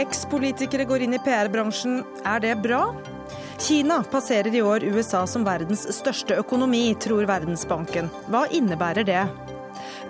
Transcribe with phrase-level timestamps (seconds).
[0.00, 1.98] Eks-politikere går inn i PR-bransjen.
[2.24, 2.86] Er det bra?
[3.60, 8.08] Kina passerer i år USA som verdens største økonomi, tror Verdensbanken.
[8.32, 9.26] Hva innebærer det?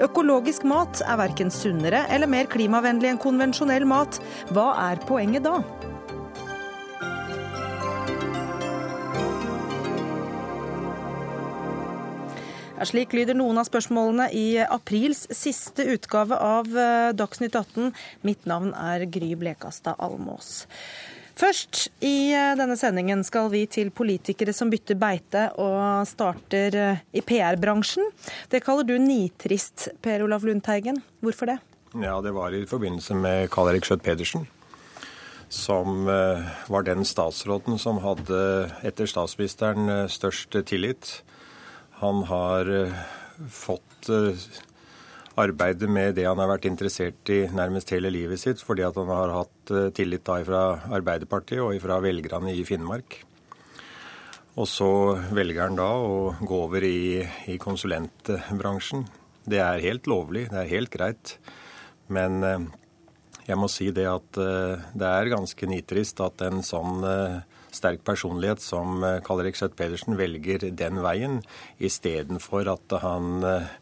[0.04, 4.20] Økologisk mat er verken sunnere eller mer klimavennlig enn konvensjonell mat.
[4.54, 5.58] Hva er poenget da?
[12.80, 17.90] Ja, slik lyder noen av spørsmålene i aprils siste utgave av eh, Dagsnytt 18.
[18.24, 20.64] Mitt navn er Gry Blekastad Almås.
[21.36, 27.04] Først i eh, denne sendingen skal vi til politikere som bytter beite og starter eh,
[27.12, 28.08] i PR-bransjen.
[28.48, 31.04] Det kaller du nitrist, Per Olaf Lundteigen.
[31.20, 31.60] Hvorfor det?
[32.00, 34.48] Ja, det var i forbindelse med Karl Erik Schjøtt-Pedersen.
[35.52, 41.18] Som var den statsråden som hadde, etter statsministeren, størst tillit.
[42.00, 42.92] Han har eh,
[43.52, 44.44] fått eh,
[45.40, 49.10] arbeide med det han har vært interessert i nærmest hele livet sitt, fordi at han
[49.12, 50.62] har hatt eh, tillit da fra
[50.96, 53.18] Arbeiderpartiet og fra velgerne i Finnmark.
[54.56, 54.88] Og så
[55.28, 57.20] velger han da å gå over i,
[57.52, 59.04] i konsulentbransjen.
[59.44, 61.36] Det er helt lovlig, det er helt greit.
[62.12, 62.42] Men
[63.46, 67.06] jeg må si det at det er ganske nitrist at en sånn
[67.76, 71.40] sterk personlighet som eh, Karl Erik Schjøtt Pedersen velger den veien,
[71.80, 73.72] istedenfor at han eh,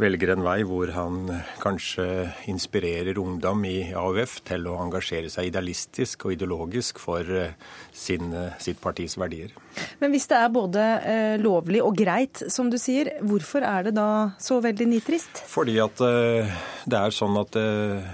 [0.00, 1.28] velger en vei hvor han
[1.60, 2.06] kanskje
[2.50, 7.56] inspirerer ungdom i AUF til å engasjere seg idealistisk og ideologisk for eh,
[7.92, 9.52] sin, sitt partis verdier.
[10.00, 13.94] Men hvis det er både eh, lovlig og greit, som du sier, hvorfor er det
[13.98, 14.08] da
[14.40, 15.44] så veldig nitrist?
[15.50, 18.10] Fordi at eh, det er sånn at eh,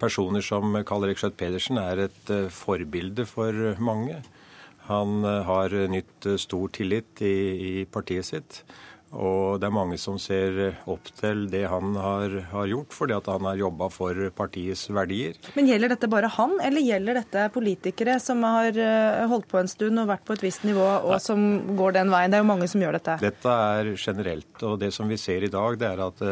[0.00, 4.20] personer som Karl Erik Schjøtt-Pedersen er et eh, forbilde for mange.
[4.90, 7.38] Han eh, har nytt eh, stor tillit i,
[7.70, 8.60] i, partiet sitt.
[9.16, 10.58] Og det er mange som ser
[10.90, 15.38] opp til det han har, har gjort, fordi at han har jobba for partiets verdier.
[15.54, 18.76] Men Gjelder dette bare han, eller gjelder dette politikere som har
[19.30, 21.20] holdt på en stund og vært på et visst nivå, og Nei.
[21.22, 21.46] som
[21.78, 22.34] går den veien?
[22.34, 23.16] Det er jo mange som gjør dette.
[23.22, 24.66] Dette er generelt.
[24.66, 26.26] Og det som vi ser i dag, det er at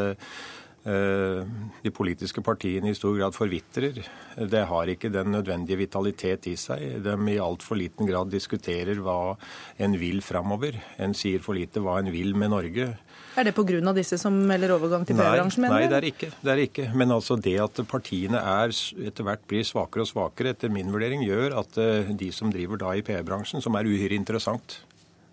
[0.85, 4.03] de politiske partiene i stor grad forvitrer.
[4.37, 6.99] Det har ikke den nødvendige vitalitet i seg.
[7.05, 9.37] De i altfor liten grad diskuterer hva
[9.81, 10.77] en vil framover.
[11.01, 12.91] En sier for lite hva en vil med Norge.
[13.35, 13.93] Er det pga.
[13.97, 15.73] disse som melder overgang til PR-bransjen, du?
[15.73, 16.89] Nei, det er, ikke, det er ikke.
[16.95, 18.71] Men altså det at partiene er,
[19.09, 22.79] etter hvert blir svakere og svakere, etter min vurdering, gjør at eh, de som driver
[22.79, 24.85] da i PR-bransjen, som er uhyre interessant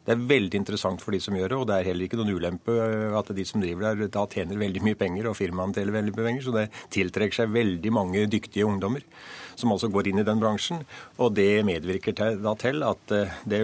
[0.05, 2.33] det er veldig interessant for de som gjør det, og det er heller ikke noen
[2.33, 2.73] ulempe
[3.19, 6.27] at de som driver der, da tjener veldig mye penger, og firmaene tjener veldig mye
[6.27, 6.45] penger.
[6.47, 9.05] Så det tiltrekker seg veldig mange dyktige ungdommer
[9.61, 10.81] som altså går inn i den bransjen.
[11.21, 13.61] Og det medvirker da til at eh, det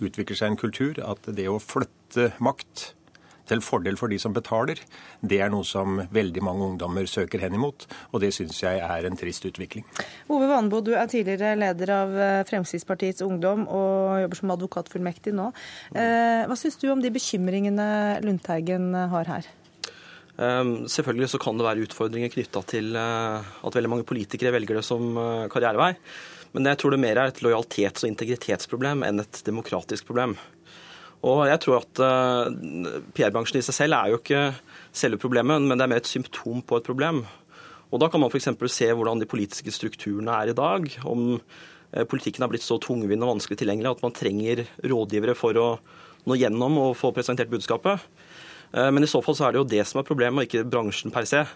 [0.00, 2.92] utvikler seg en kultur at det å flytte makt
[3.48, 4.80] til fordel for de som betaler,
[5.20, 7.86] det er noe som veldig mange ungdommer søker hen imot.
[8.12, 9.86] Og det syns jeg er en trist utvikling.
[10.32, 15.50] Ove Vanbo, du er tidligere leder av eh, Fremskrittspartiets Ungdom og jobber som advokatfullmektig nå.
[15.94, 17.88] Eh, hva syns du om de bekymringene
[18.24, 19.50] Lundteigen har her?
[20.36, 24.76] Um, selvfølgelig så kan det være utfordringer knytta til uh, at veldig mange politikere velger
[24.76, 25.16] det som
[25.48, 25.94] karrierevei.
[26.56, 30.36] Men jeg tror det mer er et lojalitets- og integritetsproblem enn et demokratisk problem.
[31.24, 34.42] Og jeg tror at uh, PR-bransjen i seg selv er jo ikke
[34.94, 37.22] selve problemet, men det er mer et symptom på et problem.
[37.90, 38.50] Og Da kan man f.eks.
[38.72, 40.86] se hvordan de politiske strukturene er i dag.
[41.08, 45.58] Om uh, politikken har blitt så tungvint og vanskelig tilgjengelig at man trenger rådgivere for
[45.60, 45.68] å
[46.26, 48.02] nå gjennom og få presentert budskapet.
[48.74, 50.68] Uh, men i så fall så er det jo det som er problemet, og ikke
[50.68, 51.46] bransjen per se.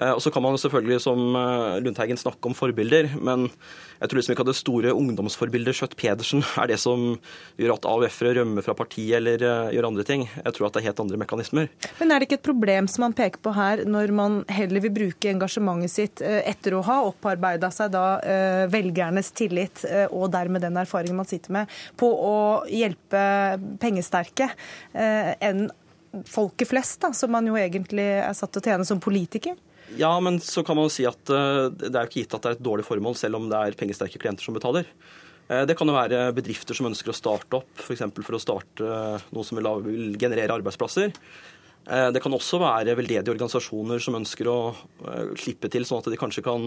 [0.00, 3.48] Eh, og Så kan man selvfølgelig som eh, Lundteigen snakke om forbilder, men
[4.00, 7.18] jeg tror liksom ikke at det store ungdomsforbildet Skjøtt Pedersen er det som
[7.60, 10.24] gjør at AUF-ere rømmer fra partiet eller uh, gjør andre ting.
[10.30, 11.68] Jeg tror at det er helt andre mekanismer.
[11.98, 14.94] Men er det ikke et problem som man peker på her, når man heller vil
[14.96, 18.04] bruke engasjementet sitt etter å ha opparbeida seg da
[18.72, 22.36] velgernes tillit og dermed den erfaringen man sitter med, på å
[22.72, 23.24] hjelpe
[23.82, 24.48] pengesterke
[24.94, 25.66] enn
[26.26, 29.58] folket flest, da, som man jo egentlig er satt til å tjene som politiker?
[29.98, 32.44] Ja, men så kan man jo si at uh, det er jo ikke gitt at
[32.44, 34.88] det er et dårlig formål, selv om det er pengesterke klienter som betaler.
[35.50, 38.04] Uh, det kan jo være bedrifter som ønsker å starte opp, f.eks.
[38.06, 41.16] For, for å starte uh, noe som vil generere arbeidsplasser.
[41.80, 44.56] Det kan også være veldedige organisasjoner som ønsker å
[45.40, 46.66] slippe til, sånn at de kanskje kan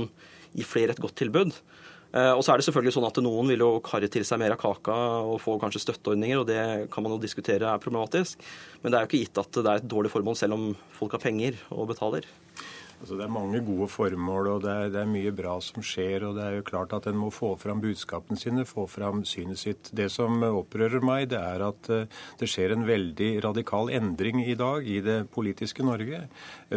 [0.58, 1.54] gi flere et godt tilbud.
[1.54, 4.60] Og så er det selvfølgelig sånn at Noen vil jo karre til seg mer av
[4.66, 4.98] kaka
[5.30, 8.42] og få kanskje støtteordninger, og det kan man jo diskutere er problematisk.
[8.82, 10.66] Men det er jo ikke gitt at det er et dårlig formål selv om
[10.98, 12.28] folk har penger og betaler.
[13.04, 16.24] Altså, det er mange gode formål, og det er, det er, mye bra som skjer.
[16.24, 19.60] og Det er jo klart at en må få fram budskapene sine, få fram synet
[19.60, 19.90] sitt.
[19.92, 22.06] Det som opprører meg, det er at uh,
[22.40, 26.22] det skjer en veldig radikal endring i dag i det politiske Norge.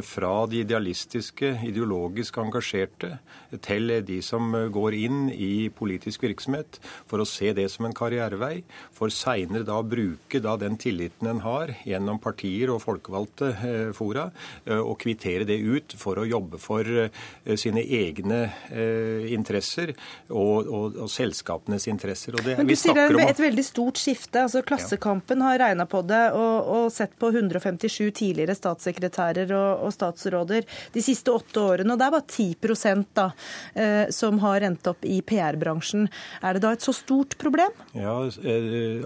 [0.03, 3.21] Fra de idealistiske, ideologisk engasjerte
[3.63, 8.65] til de som går inn i politisk virksomhet for å se det som en karrierevei,
[8.91, 13.55] for seinere da å bruke da den tilliten en har gjennom partier og folkevalgte
[13.95, 14.27] fora,
[14.83, 19.93] og kvittere det ut for for å jobbe for eh, sine egne eh, interesser
[20.31, 22.37] og, og, og selskapenes interesser.
[22.41, 24.47] Det, Men du sier det er et veldig stort skifte.
[24.47, 30.65] altså Klassekampen har regna på det og, og, sett på 157 tidligere statssekretærer og, statsråder
[30.95, 31.93] de siste åtte årene.
[31.93, 33.27] og Det er bare 10 da,
[33.75, 36.09] eh, som har endt opp i PR-bransjen.
[36.43, 37.75] Er det da et så stort problem?
[37.97, 38.17] Ja,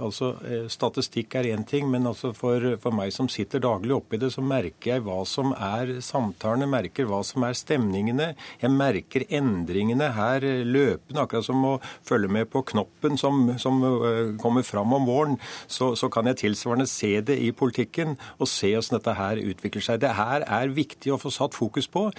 [0.00, 0.32] altså
[0.70, 4.44] Statistikk er én ting, men altså for, for meg som sitter daglig oppi det, så
[4.44, 8.34] merker jeg hva som er samtalene, merker merker hva som er stemningene.
[8.60, 14.36] Jeg merker endringene her løpende, akkurat som å følge med på knoppen som, som uh,
[14.40, 15.38] kommer fram om våren.
[15.66, 19.82] Så, så, kan jeg tilsvarende se det i politikken og se hvordan dette her utvikler
[19.84, 20.00] seg.
[20.02, 22.10] Det her er viktig å få satt fokus på.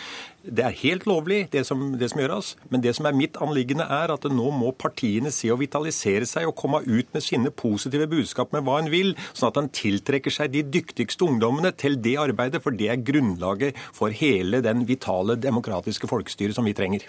[0.42, 2.56] Det er helt lovlig, det som, det som gjøres.
[2.74, 6.48] Men det som er mitt anliggende, er at nå må partiene se å vitalisere seg
[6.50, 10.34] og komme ut med sine positive budskap med hva en vil, sånn at en tiltrekker
[10.34, 12.64] seg de dyktigste ungdommene til det arbeidet.
[12.66, 17.06] For det er grunnlaget for hele den vitale demokratiske folkestyret som vi trenger.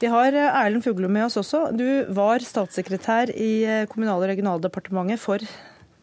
[0.00, 1.66] Vi har eh, Erlend Fuglum med oss også.
[1.76, 1.86] Du
[2.16, 5.44] var statssekretær i eh, Kommunal- og regionaldepartementet for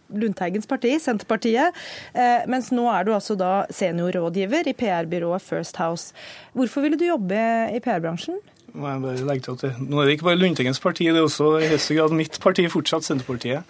[0.09, 1.75] Lundteigens parti, Senterpartiet,
[2.13, 6.13] eh, mens nå er du altså da seniorrådgiver i PR-byrået First House.
[6.53, 7.41] Hvorfor ville du jobbe
[7.73, 8.39] i PR-bransjen?
[8.73, 12.67] Nå er det ikke bare Lundteigens parti, det er også i høyeste grad mitt parti,
[12.69, 13.65] fortsatt Senterpartiet.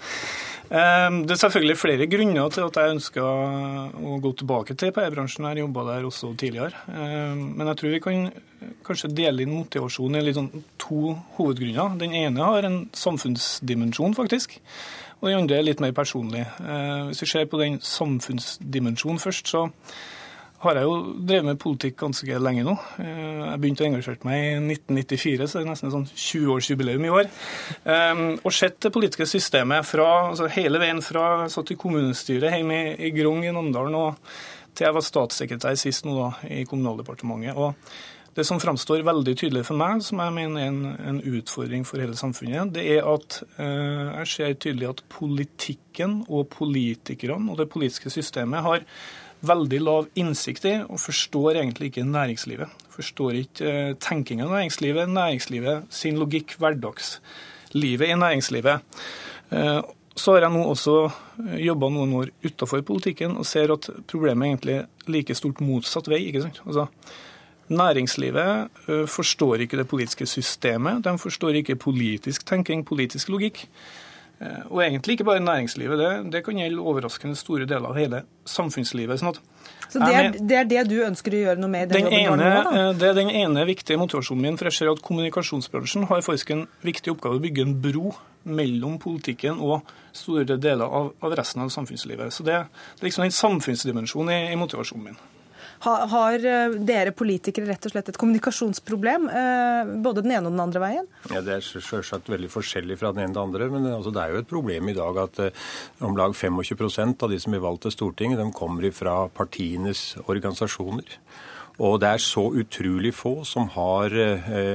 [0.69, 5.47] Ehm, det er selvfølgelig flere grunner til at jeg ønsker å gå tilbake til PR-bransjen.
[5.50, 6.83] Jeg jobba der også tidligere.
[6.94, 8.27] Ehm, men jeg tror vi kan
[8.86, 11.97] kanskje dele inn motivasjonen i sånn to hovedgrunner.
[11.97, 14.59] Den ene har en samfunnsdimensjon, faktisk.
[15.19, 16.45] Og den andre er litt mer personlig.
[16.63, 19.68] Ehm, hvis vi ser på den samfunnsdimensjonen først, så
[20.60, 22.75] har jeg jo drevet med politikk ganske lenge nå.
[23.00, 27.07] Eh, jeg begynte å engasjere meg i 1994, så det er nesten et sånn 20-årsjubileum
[27.07, 27.30] i år.
[27.86, 32.57] Um, og sett det politiske systemet fra, altså hele veien fra jeg satt i kommunestyret
[32.57, 34.31] hjemme i Grong i Namdalen og
[34.75, 37.56] til jeg var statssekretær sist nå da, i Kommunaldepartementet.
[37.56, 37.75] Og
[38.39, 42.01] det som framstår veldig tydelig for meg, som jeg mener er en, en utfordring for
[42.01, 47.69] hele samfunnet, det er at eh, jeg ser tydelig at politikken og politikerne og det
[47.74, 48.86] politiske systemet har
[49.45, 52.81] veldig lav innsikt i og forstår egentlig ikke næringslivet.
[52.95, 59.00] Forstår ikke eh, tenkinga i næringslivet, næringslivet sin logikk, hverdagslivet i næringslivet.
[59.51, 59.80] Eh,
[60.19, 64.45] så har jeg nå også eh, jobba noen år utafor politikken og ser at problemet
[64.45, 66.25] er egentlig like stort motsatt vei.
[66.27, 66.62] ikke sant?
[66.65, 66.89] Altså,
[67.69, 71.04] Næringslivet forstår ikke det politiske systemet.
[71.06, 73.68] De forstår ikke politisk tenking, politisk logikk.
[74.42, 78.21] Eh, og egentlig ikke bare næringslivet, det, det kan gjelde overraskende store deler av hele
[78.48, 79.19] samfunnslivet.
[79.19, 79.42] sånn at
[79.89, 81.89] så det er, det er, det du ønsker å gjøre noe med?
[81.89, 84.60] Den den ene, nå, eh, det er den ene viktige motivasjonen min.
[84.60, 88.13] For jeg ser at kommunikasjonsbransjen har faktisk en viktig oppgave å bygge en bro
[88.48, 92.31] mellom politikken og store deler av, av resten av samfunnslivet.
[92.31, 92.62] Så det,
[92.95, 95.19] det er liksom den samfunnsdimensjonen i, i motivasjonen min.
[95.80, 100.64] Har eh, dere politikere rett og slett et kommunikasjonsproblem, eh, både den ene og den
[100.64, 101.06] andre veien?
[101.31, 104.22] Ja, Det er selvsagt veldig forskjellig fra den ene til den andre, men altså, det
[104.24, 105.70] er jo et problem i dag at uh,
[106.04, 111.15] om lag 25% av de som blir valgt til Stortinget, de kommer fra partienes organisasjoner.
[111.80, 114.12] Og det er så utrolig få som har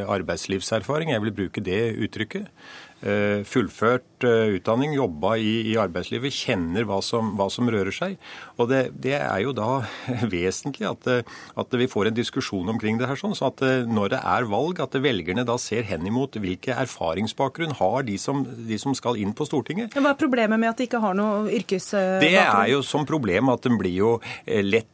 [0.08, 2.48] arbeidslivserfaring, jeg vil bruke det uttrykket.
[3.04, 8.14] Eh, fullført eh, utdanning, jobba i, i arbeidslivet, kjenner hva som, hva som rører seg.
[8.56, 9.82] Og det, det, er jo da
[10.32, 14.14] vesentlig at, eh, at, vi får en diskusjon omkring det her, sånn, så at når
[14.14, 18.96] det er valg, at velgerne da ser henimot hvilke erfaringsbakgrunn har de som, de som
[18.96, 19.92] skal inn på Stortinget.
[19.98, 22.24] Hva er problemet med at de ikke har noe yrkesbakgrunn?
[22.24, 24.88] Det er jo som problem at den blir jo lett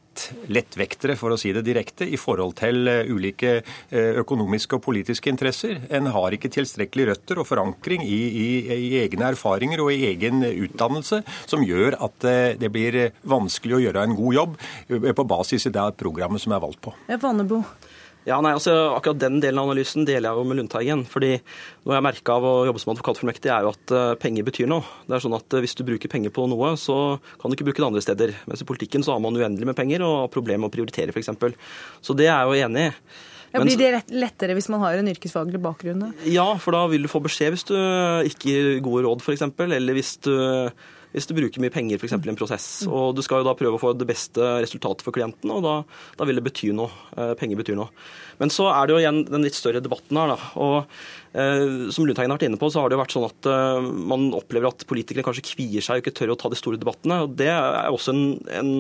[0.52, 5.30] lettvektere, for å si det direkte, i forhold til eh, ulike eh, økonomiske og politiske
[5.32, 5.80] interesser.
[5.90, 10.44] En har ikke tilstrekkelig røtter og forankring i, i, i, egne erfaringer og i egen
[10.48, 14.60] utdannelse, som gjør at eh, det blir vanskelig å gjøre en god jobb
[15.20, 16.94] på basis i det programmet som er valgt på.
[17.20, 17.64] Vannebo.
[18.28, 21.04] Ja, nei, altså Akkurat den delen av analysen deler jeg jo med Lundteigen.
[21.08, 21.32] fordi
[21.86, 24.84] Noe jeg merka av å jobbe som advokatfullmektig, er jo at uh, penger betyr noe.
[25.06, 27.70] Det er sånn at uh, Hvis du bruker penger på noe, så kan du ikke
[27.70, 28.36] bruke det andre steder.
[28.50, 31.14] Mens i politikken så har man uendelig med penger og har problemer med å prioritere,
[31.14, 31.32] f.eks.
[32.04, 32.94] Så det er jeg jo enig i.
[33.50, 36.12] Ja, blir det lettere hvis man har en yrkesfaglig bakgrunn?
[36.30, 37.74] Ja, for da vil du få beskjed hvis du
[38.28, 39.48] ikke gir gode råd, f.eks.
[39.66, 40.34] Eller hvis du
[41.14, 42.14] hvis du bruker mye penger f.eks.
[42.14, 42.66] i en prosess.
[42.88, 45.74] Og du skal jo da prøve å få det beste resultatet for klienten, og da,
[46.18, 46.90] da vil det bety noe.
[47.16, 47.90] Eh, penger betyr noe.
[48.40, 50.50] Men så er det jo igjen den litt større debatten her, da.
[50.62, 50.76] Og
[51.34, 53.90] eh, som Lundteigen har vært inne på, så har det jo vært sånn at eh,
[54.12, 57.24] man opplever at politikere kanskje kvier seg og ikke tør å ta de store debattene.
[57.24, 58.24] og Det er også en,
[58.54, 58.74] en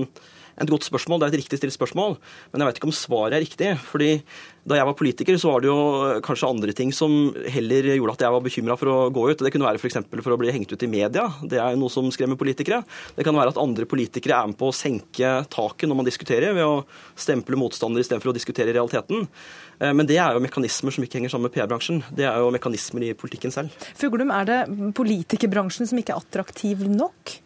[0.60, 2.18] et godt spørsmål, det er et riktig stilt spørsmål,
[2.52, 3.70] men jeg vet ikke om svaret er riktig.
[3.80, 4.20] fordi
[4.68, 8.24] da jeg var politiker, så var det jo kanskje andre ting som heller gjorde at
[8.26, 9.40] jeg var bekymra for å gå ut.
[9.40, 9.96] Det kunne være f.eks.
[10.04, 11.24] For, for å bli hengt ut i media.
[11.40, 12.82] Det er noe som skremmer politikere.
[13.16, 16.52] Det kan være at andre politikere er med på å senke taket når man diskuterer,
[16.56, 16.84] ved å
[17.18, 19.26] stemple motstandere istedenfor å diskutere realiteten.
[19.80, 22.04] Eh, men det er jo mekanismer som ikke henger sammen med PR-bransjen.
[22.12, 23.88] Det er jo mekanismer i politikken selv.
[23.98, 24.60] Fuglum, er det
[24.98, 27.40] politikerbransjen som ikke er attraktiv nok?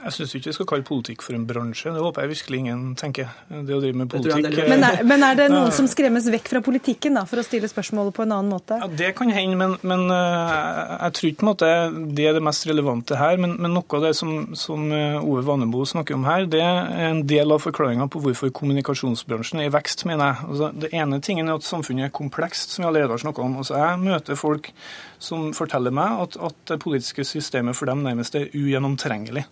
[0.00, 1.90] Jeg syns ikke vi skal kalle politikk for en bransje.
[1.92, 3.28] Det håper jeg virkelig ingen tenker.
[3.50, 6.62] Det å drive med politikk men er, men er, det noen som skremmes vekk fra
[6.64, 8.78] politikken, da, for å stille spørsmålet på en annen måte?
[8.80, 11.70] Ja, Det kan hende, men, men eh, jeg tror ikke måte,
[12.16, 13.36] det er det mest relevante her.
[13.42, 17.10] Men, men noe av det som, som, eh, Ove Vannebo snakker om her, det er
[17.10, 20.48] en del av forklaringa på hvorfor kommunikasjonsbransjen er i vekst, mener jeg.
[20.48, 23.60] Altså, det ene tingen er at samfunnet er komplekst, som vi allerede har snakka om.
[23.60, 24.72] Altså, jeg møter folk
[25.20, 29.44] som forteller meg at, at det politiske systemet for dem nærmest er ugjennomtrengelig.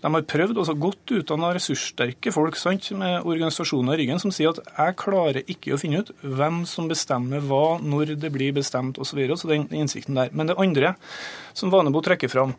[0.00, 4.54] De har prøvd, også godt utdanna, ressurssterke folk sant, med organisasjoner i ryggen som sier
[4.54, 8.98] at jeg klarer ikke å finne ut hvem som bestemmer hva, når det blir bestemt
[8.98, 9.10] osv.
[9.10, 10.30] Så, videre, så den innsikten der.
[10.32, 10.94] Men det andre
[11.52, 12.54] som Vanebo trekker fram,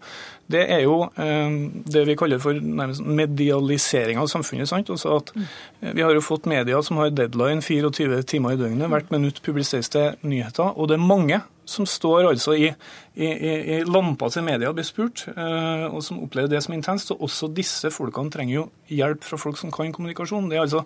[0.52, 1.54] det er jo eh,
[1.96, 4.70] det vi kaller for medialisering av samfunnet.
[4.70, 4.92] sant?
[4.92, 8.90] Altså at eh, Vi har jo fått media som har deadline 24 timer i døgnet.
[8.92, 10.76] Hvert minutt publiseres det nyheter.
[10.76, 12.70] Og det er mange som står altså i,
[13.16, 17.14] i, i lampa til media og blir spurt, eh, og som opplever det som intenst.
[17.16, 20.50] Og også disse folkene trenger jo hjelp fra folk som kan kommunikasjon.
[20.52, 20.86] Det er altså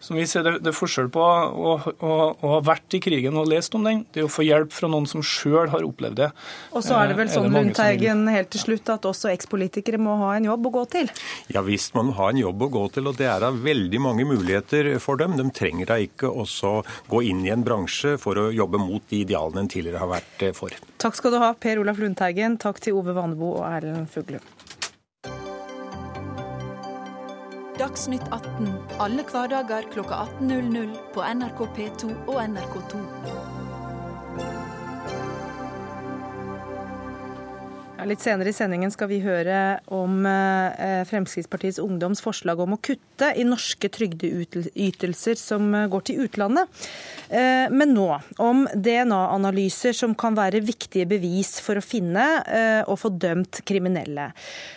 [0.00, 3.38] som vi ser, det, det er forskjell på å, å, å, ha vært i krigen
[3.40, 6.20] og lest om den, det er å få hjelp fra noen som sjøl har opplevd
[6.20, 6.30] det.
[6.72, 10.18] Og så er det vel eh, sånn, Lundteigen, helt til slutt, at også ekspolitikere må
[10.22, 11.12] ha en jobb å gå til?
[11.52, 14.26] Ja visst må ha en jobb å gå til, og det er da veldig mange
[14.28, 15.38] muligheter for dem.
[15.38, 16.78] De trenger da ikke også
[17.12, 20.46] gå inn i en bransje for å jobbe mot de idealene en tidligere har vært
[20.56, 20.74] for.
[21.02, 22.60] Takk skal du ha, Per Olaf Lundteigen.
[22.62, 24.55] Takk til Ove Vanebo og Erlend Fuglum.
[27.76, 28.70] Dagsnytt 18
[29.04, 33.02] alle hverdager kl 18.00 på NRK P2 og NRK2.
[38.06, 43.15] litt senere i sendingen skal vi høre om eh, Fremskrittspartiets Ungdoms forslag om å kutte
[43.22, 46.68] i norske trygdeytelser som eh, går til utlandet.
[47.28, 48.08] Eh, men nå
[48.42, 52.24] om DNA-analyser som kan være viktige bevis for å finne
[52.86, 54.28] og få dømt kriminelle.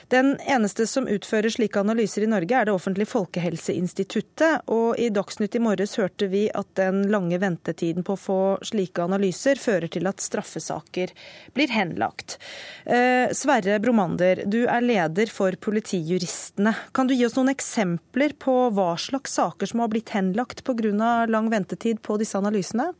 [0.09, 4.65] Den eneste som utfører slike analyser i Norge, er det offentlige Folkehelseinstituttet.
[4.73, 9.05] Og i Dagsnytt i morges hørte vi at den lange ventetiden på å få slike
[9.05, 11.13] analyser fører til at straffesaker
[11.53, 12.39] blir henlagt.
[12.85, 16.73] Eh, Sverre Bromander, du er leder for Politijuristene.
[16.91, 21.25] Kan du gi oss noen eksempler på hva slags saker som har blitt henlagt pga.
[21.25, 22.93] lang ventetid på disse analysene?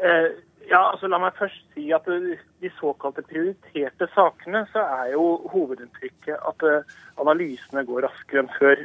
[0.00, 0.30] Eh
[0.70, 6.36] ja, altså La meg først si at de såkalte prioriterte sakene, så er jo hovedinntrykket
[6.36, 8.84] at eh, analysene går raskere enn før.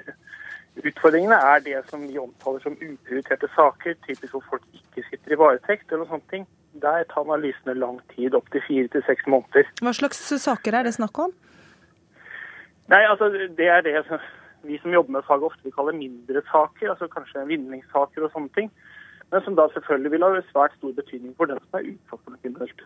[0.82, 5.40] Utfordringene er det som vi omtaler som uprioriterte saker, typisk hvor folk ikke sitter i
[5.40, 6.48] varetekt eller sånne ting.
[6.82, 9.70] Der tar analysene lang tid, opptil fire til seks måneder.
[9.86, 11.36] Hva slags saker er det snakk om?
[12.92, 14.02] Nei, altså Det er det
[14.67, 18.53] vi som jobber med faget ofte vil kalle mindre saker, altså kanskje vinningssaker og sånne
[18.57, 18.72] ting
[19.31, 22.34] men som da selvfølgelig vil ha svært stor betydning for den som er utsatt for
[22.34, 22.84] noe kriminelt.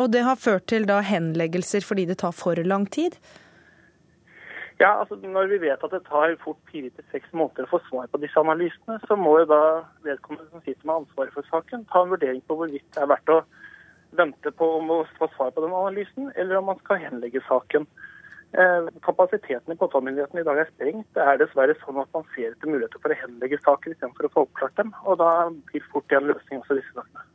[0.00, 3.16] Og det har ført til da henleggelser fordi det tar for lang tid?
[4.80, 7.82] Ja, altså Når vi vet at det tar fort fire til seks måneder å få
[7.88, 9.64] svar på disse analysene, så må jo da
[10.06, 13.34] vedkommende som sitter med ansvaret for saken, ta en vurdering på hvorvidt det er verdt
[13.34, 13.42] å
[14.16, 17.84] vente på om å få svar på den analysen, eller om man skal henlegge saken.
[18.52, 21.06] Eh, kapasiteten i påtalemyndigheten i dag er sprengt.
[21.14, 24.32] Det er dessverre sånn at man ser etter muligheter for å henlegge saker istedenfor å
[24.34, 24.90] få oppklart dem.
[25.06, 25.30] Og da
[25.70, 27.26] blir fort en løsning også disse sakene.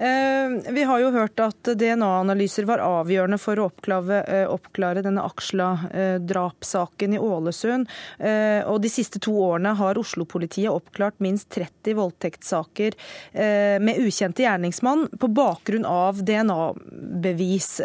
[0.00, 5.20] Eh, vi har jo hørt at DNA-analyser var avgjørende for å oppklare, eh, oppklare denne
[5.28, 7.88] Aksla-drapssaken i Ålesund.
[8.18, 12.96] Eh, og de siste to årene har Oslo-politiet oppklart minst 30 voldtektssaker
[13.80, 17.80] med ukjente gjerningsmann på bakgrunn av DNA-bevis,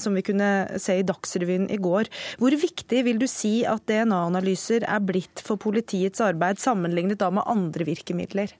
[0.00, 2.08] som vi kunne se i Dagsrevyen i går.
[2.38, 7.44] Hvor viktig vil du si at DNA-analyser er blitt for politiets arbeid, sammenlignet da med
[7.46, 8.52] andre virkemidler?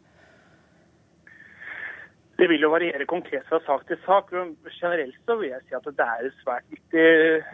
[2.40, 4.30] Det vil jo variere konkret fra sak til sak.
[4.32, 7.04] Generelt så vil jeg si at det er et svært viktig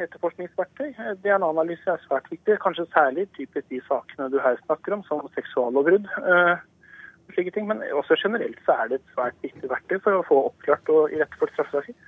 [0.05, 0.93] etterforskningsverktøy.
[1.25, 6.07] DNA-analyse er svært viktig, kanskje særlig typisk de sakene du her snakker om, som seksuallovbrudd.
[6.23, 6.55] Uh,
[7.35, 10.38] slike ting, Men også generelt så er det et svært viktig verktøy for å få
[10.52, 11.99] oppklart og iretteført straffesaker.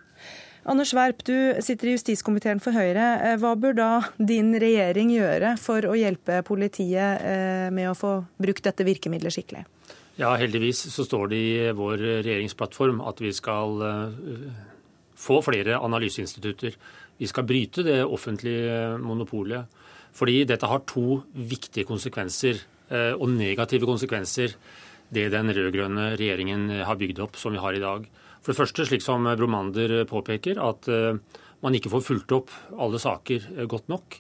[0.68, 3.08] Anders Werp, du sitter i justiskomiteen for Høyre.
[3.25, 8.18] Eh, hva bør da din regjering gjøre for å hjelpe politiet eh, med å få
[8.38, 9.64] brukt dette virkemidlet skikkelig?
[10.18, 13.78] Ja, heldigvis så står det i vår regjeringsplattform at vi skal
[15.18, 16.75] få flere analyseinstitutter.
[17.18, 19.70] Vi skal bryte det offentlige monopolet.
[20.18, 22.58] Fordi dette har to viktige konsekvenser,
[22.90, 24.56] og negative konsekvenser,
[25.14, 28.08] det den rød-grønne regjeringen har bygd opp som vi har i dag.
[28.42, 31.18] For det første, slik som Bromander påpeker, at eh,
[31.64, 34.18] man ikke får fulgt opp alle saker eh, godt nok.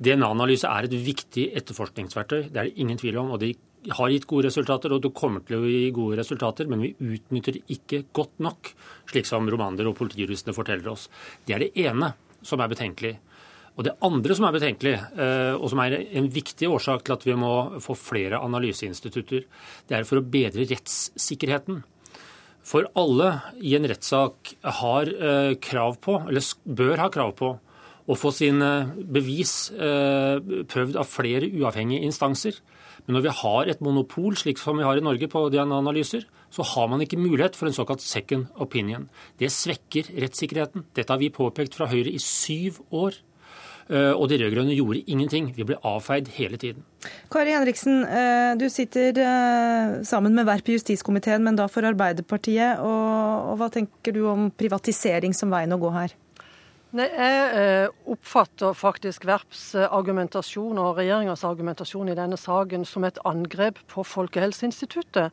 [0.00, 3.34] DNA-analyse er et viktig etterforskningsverktøy, det er det ingen tvil om.
[3.34, 3.54] og det
[3.88, 7.56] har gitt gode resultater, og det kommer til å gi gode resultater, men vi utnytter
[7.56, 8.72] det ikke godt nok,
[9.10, 11.08] slik som Romander og politijuristene forteller oss.
[11.46, 12.12] Det er det ene
[12.44, 13.14] som er betenkelig.
[13.78, 17.24] Og Det andre som er betenkelig, eh, og som er en viktig årsak til at
[17.24, 19.46] vi må få flere analyseinstitutter,
[19.88, 21.80] det er for å bedre rettssikkerheten.
[22.60, 27.54] For alle i en rettssak har eh, krav på, eller bør ha krav på,
[28.10, 32.58] å få sine bevis eh, prøvd av flere uavhengige instanser.
[33.06, 36.66] Men når vi har et monopol, slik som vi har i Norge på DNA-analyser, så
[36.74, 39.08] har man ikke mulighet for en såkalt second opinion.
[39.38, 40.86] Det svekker rettssikkerheten.
[40.96, 43.20] Dette har vi påpekt fra Høyre i syv år.
[43.90, 45.48] Eh, og de rød-grønne gjorde ingenting.
[45.56, 46.84] Vi ble avfeid hele tiden.
[47.32, 52.78] Kari Henriksen, eh, du sitter eh, sammen med Verp i justiskomiteen, men da for Arbeiderpartiet.
[52.86, 56.14] Og, hva tenker du om privatisering som veien å gå her?
[56.90, 63.78] Nei, Jeg oppfatter faktisk Verps argumentasjon og regjeringas argumentasjon i denne saken som et angrep
[63.92, 65.30] på Folkehelseinstituttet.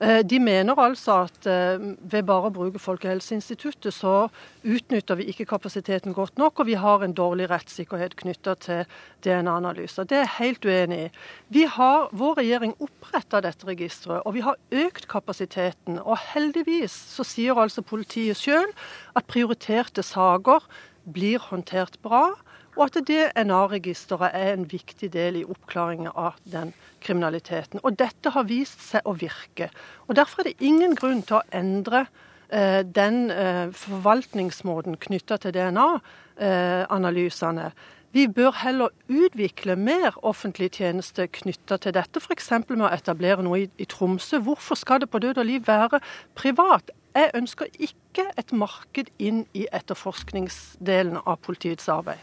[0.00, 1.80] Eh, de mener altså at eh,
[2.12, 4.28] ved bare å bruke Folkehelseinstituttet, så
[4.66, 8.82] utnytter vi ikke kapasiteten godt nok, og vi har en dårlig rettssikkerhet knytta til
[9.24, 10.08] DNA-analyser.
[10.08, 11.08] Det er jeg helt uenig i.
[11.56, 15.98] Vi har, Vår regjering oppretta dette registeret, og vi har økt kapasiteten.
[16.02, 18.68] Og heldigvis så sier altså politiet sjøl
[19.16, 20.64] at prioriterte saker
[21.12, 22.30] blir håndtert bra
[22.76, 27.80] og at DNA-registeret er en viktig del i oppklaringen av den kriminaliteten.
[27.82, 29.70] Og dette har vist seg å virke.
[30.06, 32.06] Og Derfor er det ingen grunn til å endre
[32.50, 37.72] eh, den eh, forvaltningsmåten knytta til DNA-analysene.
[38.16, 42.50] Vi bør heller utvikle mer offentlig tjeneste knytta til dette, f.eks.
[42.68, 44.38] med å etablere noe i, i Tromsø.
[44.46, 46.00] Hvorfor skal det på død og liv være
[46.38, 46.84] privat?
[47.16, 52.20] Jeg ønsker ikke et marked inn i etterforskningsdelen av politiets arbeid.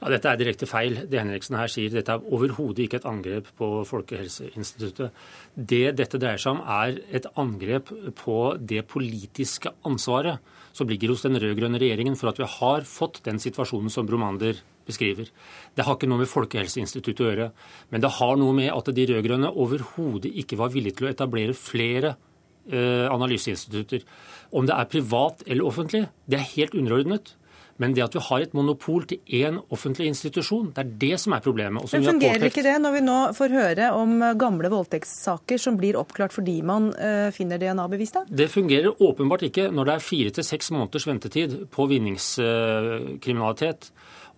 [0.00, 1.02] Ja, Dette er direkte feil.
[1.12, 5.12] Det Henriksen her sier, Dette er overhodet ikke et angrep på Folkehelseinstituttet.
[5.54, 10.40] Det dette dreier seg om, er et angrep på det politiske ansvaret
[10.72, 14.62] som ligger hos den rød-grønne regjeringen for at vi har fått den situasjonen som Bromander
[14.88, 15.28] beskriver.
[15.76, 17.50] Det har ikke noe med Folkehelseinstituttet å gjøre.
[17.92, 21.58] Men det har noe med at de rød-grønne overhodet ikke var villige til å etablere
[21.58, 22.14] flere
[22.70, 24.06] eh, analyseinstitutter.
[24.56, 27.34] Om det er privat eller offentlig, det er helt underordnet.
[27.80, 31.32] Men det at vi har et monopol til én offentlig institusjon, det er det som
[31.32, 31.80] er problemet.
[31.94, 36.32] Men Fungerer ikke det når vi nå får høre om gamle voldtektssaker som blir oppklart
[36.36, 38.12] fordi man uh, finner DNA-bevis?
[38.16, 38.20] da?
[38.28, 43.80] Det fungerer åpenbart ikke når det er fire til seks måneders ventetid på vinningskriminalitet.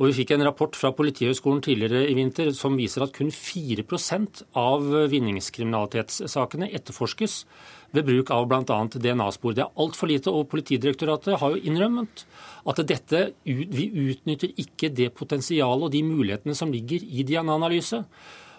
[0.00, 4.42] Og Vi fikk en rapport fra Politihøgskolen tidligere i vinter som viser at kun 4%
[4.58, 4.80] av
[5.12, 7.42] vinningskriminalitetssakene etterforskes
[7.92, 8.78] ved bruk av bl.a.
[8.92, 9.56] DNA-spor.
[9.56, 12.24] Det er altfor lite, og Politidirektoratet har jo innrømmet
[12.68, 18.02] at dette, vi utnytter ikke det potensialet og de mulighetene som ligger i DNA-analyse.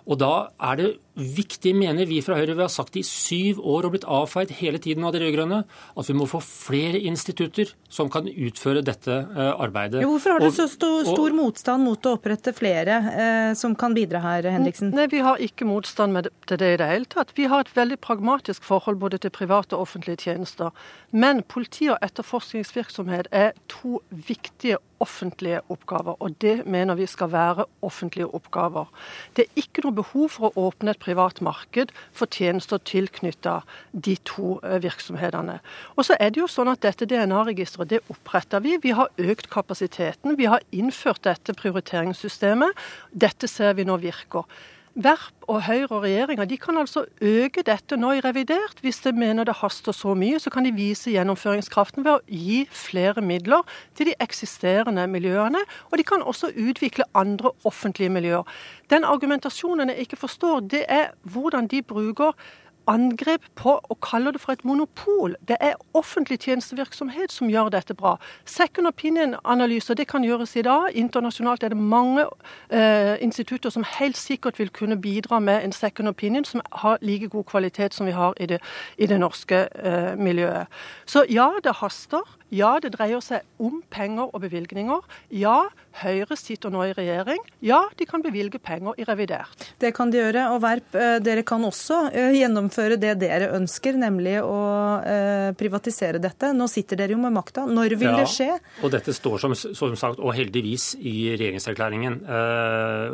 [0.04, 3.86] Og da er det viktig, mener vi fra Høyre, vi har sagt i syv år
[3.86, 8.10] og blitt avfeid hele tiden av de rød-grønne, at vi må få flere institutter som
[8.13, 10.02] kan utføre dette eh, arbeidet.
[10.02, 13.93] Jo, hvorfor har du så stor, stor motstand mot å opprette flere eh, som kan
[13.93, 14.93] bidra her, Henriksen?
[14.95, 16.17] Nei, Vi har ikke motstand
[16.49, 17.36] til det i det hele tatt.
[17.38, 20.73] Vi har et veldig pragmatisk forhold både til private og offentlige tjenester.
[21.12, 27.65] Men politi- og etterforskningsvirksomhet er to viktige offentlige oppgaver, og det mener vi skal være
[27.84, 28.88] offentlige oppgaver.
[29.36, 34.16] Det er ikke noe behov for å åpne et privat marked for tjenester tilknyttet de
[34.28, 35.60] to eh, virksomhetene.
[35.98, 38.78] Og så er det jo sånn at Dette DNA-registeret det oppretter vi.
[38.84, 40.38] Vi har økt kapasiteten.
[40.39, 42.76] Vi har innført dette prioriteringssystemet.
[43.12, 44.48] Dette ser vi nå virker.
[44.94, 48.78] Verp og Høyre og regjeringa kan altså øke dette nå i revidert.
[48.82, 52.60] Hvis de mener det haster så mye, så kan de vise gjennomføringskraften ved å gi
[52.70, 53.66] flere midler
[53.98, 55.64] til de eksisterende miljøene.
[55.90, 58.46] Og de kan også utvikle andre offentlige miljøer.
[58.94, 62.38] Den argumentasjonen jeg ikke forstår, det er hvordan de bruker
[62.88, 65.36] angrep på og kaller det for et monopol.
[65.48, 68.17] Det er offentlig tjenestevirksomhet som gjør dette bra.
[68.46, 70.89] Second opinion-analyser det kan gjøres i dag.
[70.93, 72.26] Internasjonalt er det mange
[72.69, 77.30] eh, institutter som helt sikkert vil kunne bidra med en second opinion som har like
[77.30, 78.60] god kvalitet som vi har i det,
[78.98, 80.67] i det norske eh, miljøet.
[81.06, 82.24] Så ja, det haster.
[82.54, 85.02] Ja, det dreier seg om penger og bevilgninger.
[85.34, 85.58] Ja,
[86.02, 87.42] Høyre sitter nå i regjering.
[87.62, 89.66] Ja, de kan bevilge penger i revidert.
[89.82, 90.48] Det kan de gjøre.
[90.56, 94.58] Og Verp, eh, dere kan også eh, gjennomføre det dere ønsker, nemlig å
[95.06, 96.50] eh, privatisere dette.
[96.58, 97.68] Nå sitter dere jo med makta.
[97.70, 98.50] Når vil ja, det skje?
[98.82, 102.20] Og dette står som, som, sagt, og heldigvis, i regjeringserklæringen,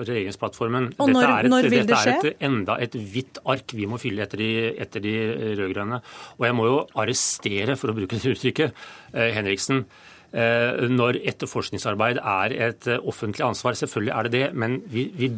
[0.07, 0.93] regjeringsplattformen.
[0.99, 2.15] Og når, dette er et, når vil det skje?
[2.15, 4.51] Dette er et, enda et hvitt ark vi må fylle etter de,
[4.87, 5.15] etter de
[5.59, 5.99] rød-grønne.
[6.39, 8.87] Og jeg må jo arrestere, for å bruke det uttrykket,
[9.35, 9.85] Henriksen.
[10.29, 13.73] Eh, når etterforskningsarbeid er et eh, offentlig ansvar.
[13.73, 15.29] Selvfølgelig er det det, men vi, vi,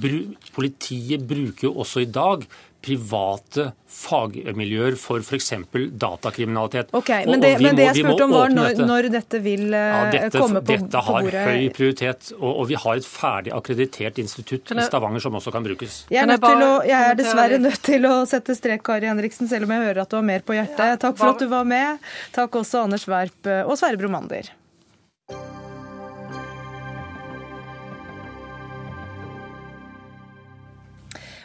[0.52, 2.44] politiet bruker jo også i dag
[2.82, 5.52] private fagmiljøer for f.eks.
[6.00, 6.94] datakriminalitet.
[6.98, 9.65] Ok, Men det, og, og men det jeg spurte om var når, når, dette vil
[9.76, 11.28] ja, eh, dette, komme på, dette på bordet?
[11.28, 15.36] Dette har høy prioritet, og, og, vi har et ferdig akkreditert institutt i Stavanger som
[15.38, 16.06] også kan brukes.
[16.13, 19.76] Jeg er, å, jeg er, dessverre nødt til å sette strek, Kari Henriksen, selv om
[19.76, 20.98] jeg hører at du har mer på hjertet.
[21.04, 22.10] Takk for at du var med.
[22.36, 24.54] Takk også Anders Werp og Sverre Bromander.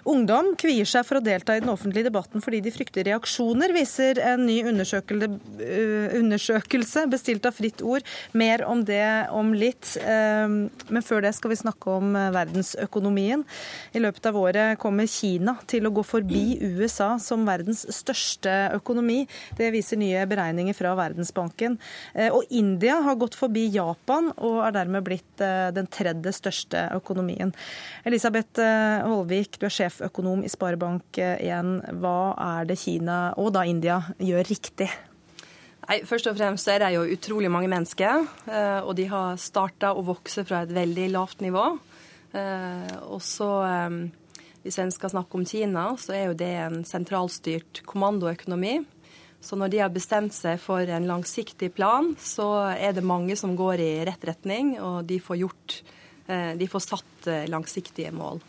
[0.06, 4.20] Ungdom kvier seg for å delta i den offentlige debatten fordi de frykter reaksjoner, viser
[4.22, 8.06] en ny eh, undersøkelse bestilt av Fritt Ord.
[8.38, 9.96] Mer om det om litt.
[9.98, 13.42] Eh, men før det skal vi snakke om eh, verdensøkonomien.
[13.98, 19.24] I løpet av året kommer Kina til å gå forbi USA som verdens største økonomi.
[19.58, 21.78] Det viser nye beregninger fra Verdensbanken.
[22.30, 25.42] Og India har gått forbi Japan og er dermed blitt
[25.74, 27.52] den tredje største økonomien.
[28.06, 28.60] Elisabeth
[29.06, 31.74] Holvik, du er sjef sjeføkonom i Sparebank1.
[32.00, 34.90] Hva er det Kina, og da India, gjør riktig?
[35.86, 39.94] Nei, Først og fremst er det jo utrolig mange mennesker, eh, og de har starta
[39.94, 41.78] å vokse fra et veldig lavt nivå.
[42.34, 46.82] Eh, og så, eh, hvis en skal snakke om Kina, så er jo det en
[46.84, 48.84] sentralstyrt kommandoøkonomi.
[49.40, 53.54] Så når de har bestemt seg for en langsiktig plan, så er det mange som
[53.56, 55.82] går i rett retning, og de får gjort
[56.26, 58.40] De får satt langsiktige mål.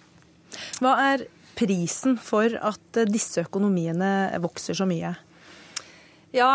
[0.82, 5.16] Hva er prisen for at eh, disse økonomiene vokser så mye?
[6.36, 6.52] Ja,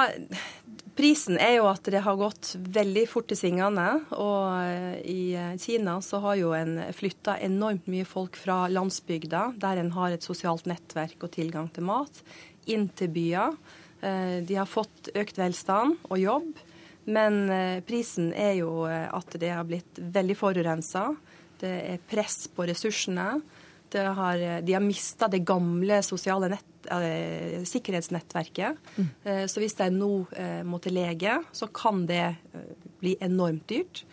[0.92, 3.86] Prisen er jo at det har gått veldig fort i svingene.
[4.12, 9.54] Og eh, i eh, Kina så har jo en flytta enormt mye folk fra landsbygda,
[9.62, 12.20] der en har et sosialt nettverk og tilgang til mat,
[12.68, 13.56] inn til byer.
[14.02, 16.48] De har fått økt velstand og jobb.
[17.06, 17.36] Men
[17.86, 21.04] prisen er jo at det har blitt veldig forurensa.
[21.60, 23.28] Det er press på ressursene
[23.98, 28.78] har, de har mista det gamle sosiale nett, eh, sikkerhetsnettverket.
[28.96, 29.08] Mm.
[29.24, 33.68] Eh, så hvis de nå eh, må til lege, så kan det eh, bli enormt
[33.68, 34.04] dyrt.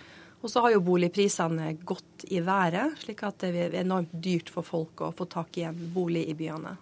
[0.41, 4.63] Og så har jo boligprisene gått i været, slik at det er enormt dyrt for
[4.63, 6.77] folk å få tak i en bolig i byene.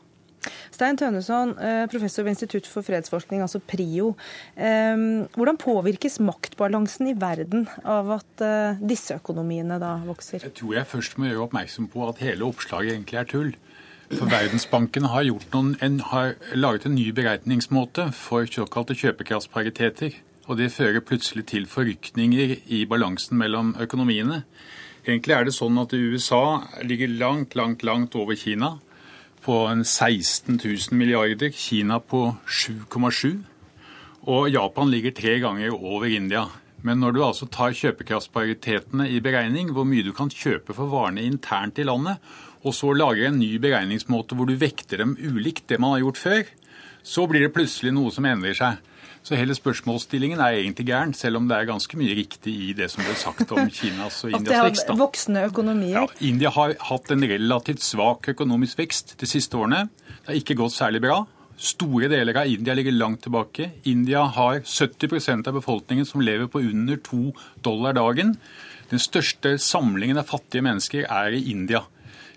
[0.77, 4.11] Stein Tønneson, eh, professor ved Institutt for fredsforskning, altså PRIO.
[4.57, 10.45] Hvordan påvirkes maktbalansen i verden av at eh, disse økonomiene da vokser?
[10.45, 13.51] Jeg tror jeg først må gjøre oppmerksom på at hele oppslaget egentlig er tull.
[14.13, 20.21] For Verdensbanken har, noen, en, har laget en ny beregningsmåte for såkalte kjøpekraftspariteter.
[20.47, 24.43] Og det fører plutselig til forrykninger i balansen mellom økonomiene.
[25.07, 28.77] Egentlig er det sånn at USA ligger langt, langt, langt over Kina
[29.47, 33.37] på 16 000 milliarder, Kina på 7,7.
[34.27, 36.49] Og Japan ligger tre ganger over India.
[36.83, 41.23] Men når du altså tar kjøpekraftsparitetene i beregning, hvor mye du kan kjøpe for varene
[41.23, 42.19] internt i landet,
[42.67, 46.21] og så lager en ny beregningsmåte hvor du vekter dem ulikt det man har gjort
[46.25, 46.43] før,
[47.07, 48.83] så blir det plutselig noe som endrer seg.
[49.27, 52.85] Så hele spørsmålsstillingen er egentlig gæren, selv om det er ganske mye riktig i det
[52.93, 54.85] som ble sagt om Kinas og Indias vekst.
[54.85, 55.97] At det har voksende økonomier?
[55.97, 59.89] Ja, India har hatt en relativt svak økonomisk vekst de siste årene.
[60.21, 61.25] Det har ikke gått særlig bra.
[61.59, 63.71] Store deler av India ligger langt tilbake.
[63.89, 67.33] India har 70% av befolkningen som lever på under to
[67.65, 68.37] dollar dagen.
[68.87, 71.83] Den største samlingen av fattige mennesker er i India.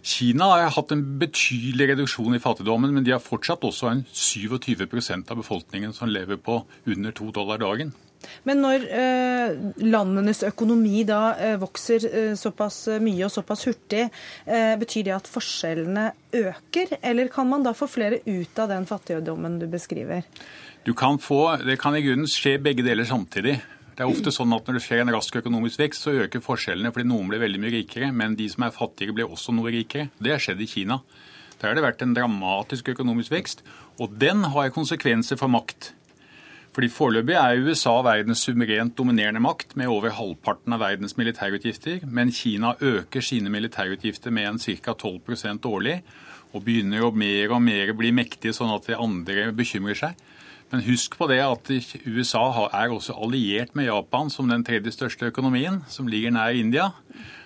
[0.02, 5.32] Kina har hatt en betydelig reduksjon i fattigdommen, men de har fortsatt også en 27%
[5.32, 7.92] av befolkningen som lever på under to dollar dagen.
[8.44, 14.08] Men når eh, landenes økonomi da eh, vokser eh, såpass mye og såpass hurtig,
[14.44, 16.96] eh, betyr det at forskjellene øker?
[17.00, 20.24] Eller kan man da få flere ut av den fattigdommen du beskriver?
[20.84, 23.58] Du kan få, Det kan i grunnen skje begge deler samtidig.
[24.00, 26.88] Det er ofte sånn at Når det skjer en rask økonomisk vekst, så øker forskjellene
[26.88, 30.08] fordi noen blir veldig mye rikere, men de som er fattigere, blir også noe rikere.
[30.16, 30.96] Det har skjedd i Kina.
[31.60, 33.60] Der har det vært en dramatisk økonomisk vekst,
[34.00, 35.90] og den har konsekvenser for makt.
[36.72, 42.00] Fordi Foreløpig er USA verdens suverent dominerende makt, med over halvparten av verdens militærutgifter.
[42.08, 44.96] Men Kina øker sine militærutgifter med en ca.
[44.96, 46.00] 12% årlig,
[46.56, 50.16] og begynner å mer og mer bli mektige, sånn at de andre bekymrer seg.
[50.70, 51.70] Men husk på det at
[52.06, 56.92] USA er også alliert med Japan som den tredje største økonomien, som ligger nær India.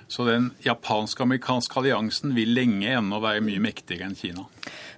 [0.08, 4.44] Så den japansk-amerikanske alliansen vil lenge ennå være mye mektigere enn Kina.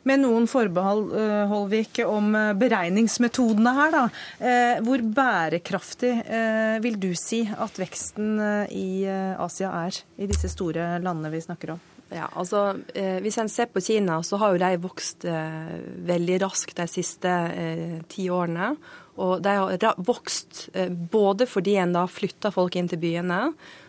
[0.07, 4.05] Med noen forbehold eh, Holvik, om eh, beregningsmetodene her, da.
[4.39, 6.13] Eh, hvor bærekraftig
[6.83, 8.39] vil du si at veksten
[8.75, 11.85] i Asia er i disse store landene vi snakker om?
[12.09, 15.75] Ja, altså eh, Hvis en ser på Kina, så har jo de vokst eh,
[16.07, 18.75] veldig raskt de siste eh, ti årene.
[19.17, 20.67] Og de har vokst
[21.11, 23.39] både fordi en da flytta folk inn til byene,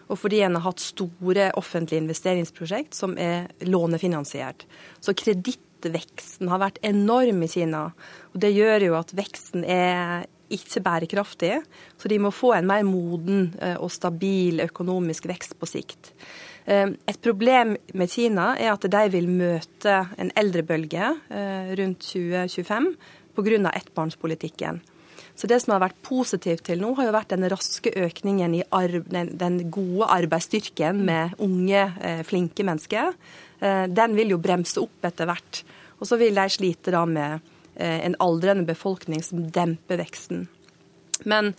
[0.08, 4.63] og fordi en har hatt store offentlige investeringsprosjekt som er lånefinansiert.
[5.03, 7.89] Så kredittveksten har vært enorm i Kina.
[8.32, 11.58] Og det gjør jo at veksten er ikke bærekraftig.
[11.99, 13.49] Så de må få en mer moden
[13.82, 16.13] og stabil økonomisk vekst på sikt.
[16.67, 22.91] Ehm, et problem med Kina er at de vil møte en eldrebølge eh, rundt 2025
[23.38, 23.71] pga.
[23.71, 24.82] ettbarnspolitikken.
[25.38, 28.63] Så Det som har vært positivt til nå, har jo vært den raske økningen i
[29.08, 33.13] den, den, gode arbeidsstyrken med unge, eh, flinke mennesker.
[33.62, 35.63] Eh, den vil jo bremse opp etter hvert.
[36.01, 37.39] Og så vil de slite da med
[37.77, 40.47] en aldrende befolkning som demper veksten.
[41.25, 41.53] Men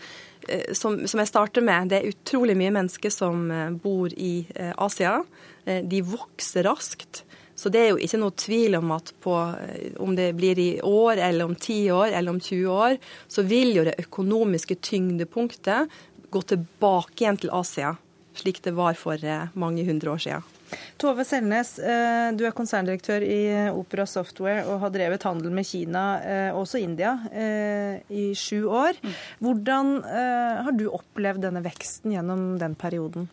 [0.73, 4.73] som, som, jeg starter med, det er utrolig mye mennesker som eh, bor i eh,
[4.77, 5.21] Asia.
[5.65, 7.25] De vokser raskt.
[7.59, 9.35] Så det er jo ikke noe tvil om at på,
[10.01, 12.97] om det blir i år, eller om 10 år, eller om 20 år,
[13.29, 15.93] så vil jo det økonomiske tyngdepunktet
[16.33, 17.97] gå tilbake igjen til Asia,
[18.39, 19.21] slik det var for
[19.59, 20.47] mange hundre år siden.
[21.01, 25.67] Tove Selnes, eh, du er konserndirektør i eh, Opera Software og har drevet handel med
[25.69, 26.05] Kina,
[26.53, 27.15] og også India,
[28.09, 28.99] i sju år.
[29.03, 29.17] Mm.
[29.45, 29.91] Hvordan
[30.67, 33.29] har du opplevd denne veksten gjennom den perioden?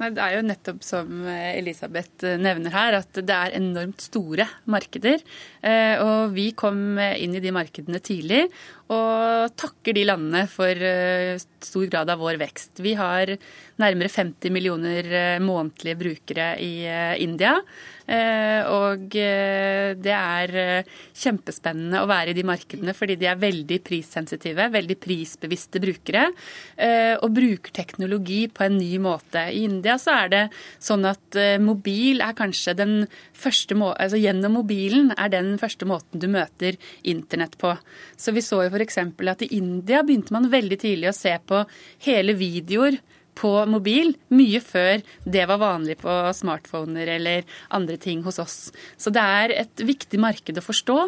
[0.00, 5.22] Nei, Det er jo nettopp som Elisabeth nevner her, at det er enormt store markeder.
[6.02, 8.46] Og vi kom inn i de markedene tidlig
[8.92, 10.86] og takker de landene for
[11.62, 12.82] stor grad av vår vekst.
[12.84, 13.36] Vi har
[13.80, 17.56] nærmere 50 millioner eh, månedlige brukere i eh, India.
[18.02, 20.52] Eh, og det er
[21.16, 26.24] kjempespennende å være i de markedene fordi de er veldig prissensitive, veldig prisbevisste brukere,
[27.22, 29.44] og bruker teknologi på en ny måte.
[29.54, 30.42] I India så er det
[30.82, 32.96] sånn at mobil er kanskje den
[33.38, 36.76] første må altså Gjennom mobilen er den første måten du møter
[37.08, 37.72] internett på.
[38.18, 38.98] Så vi så jo f.eks.
[39.32, 41.64] at i India begynte man veldig tidlig å se på
[42.06, 43.00] hele videoer
[43.38, 48.56] på mobil mye før det var vanlig på smartphoner eller andre ting hos oss.
[49.00, 50.98] Så det er et viktig marked å forstå,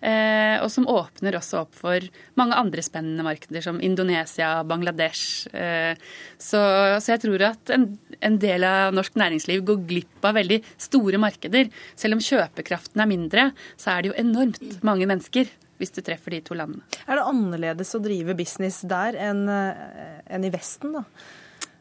[0.00, 2.06] eh, og som åpner også opp for
[2.40, 5.48] mange andre spennende markeder, som Indonesia, Bangladesh.
[5.52, 5.92] Eh,
[6.38, 6.62] så,
[7.00, 11.20] så jeg tror at en, en, del av norsk næringsliv går glipp av veldig store
[11.20, 11.70] markeder.
[12.00, 15.52] Selv om kjøpekraften er mindre, så er det jo enormt mange mennesker
[15.84, 16.84] hvis du treffer de to landene.
[17.04, 21.04] Er det annerledes å drive business der enn, eh, enn i Vesten, da?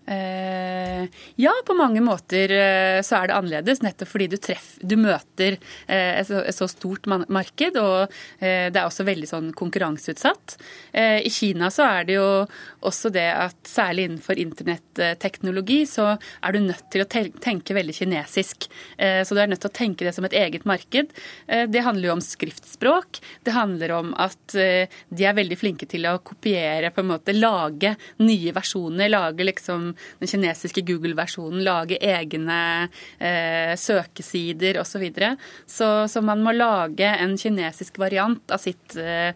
[0.05, 4.97] Eh, ja, på mange måter eh, så er det annerledes, nettopp fordi du, treff, du
[4.99, 5.55] møter
[5.87, 10.55] eh, et, så, stort marked, og det er også veldig sånn konkurranseutsatt.
[10.93, 12.27] I Kina så er det jo
[12.87, 18.67] også det at særlig innenfor internetteknologi så er du nødt til å tenke veldig kinesisk.
[18.97, 21.11] Så du er nødt til å tenke det som et eget marked.
[21.45, 23.21] det handler jo om skriftspråk.
[23.45, 27.95] Det handler om at de er veldig flinke til å kopiere, på en måte lage
[28.23, 29.11] nye versjoner.
[29.13, 32.59] lage liksom den kinesiske Google-versjonen lage egne
[33.19, 34.93] eh, søkesider osv.
[34.93, 35.31] Så, videre.
[35.65, 39.33] så Så man må lage en kinesisk variant av sitt eh,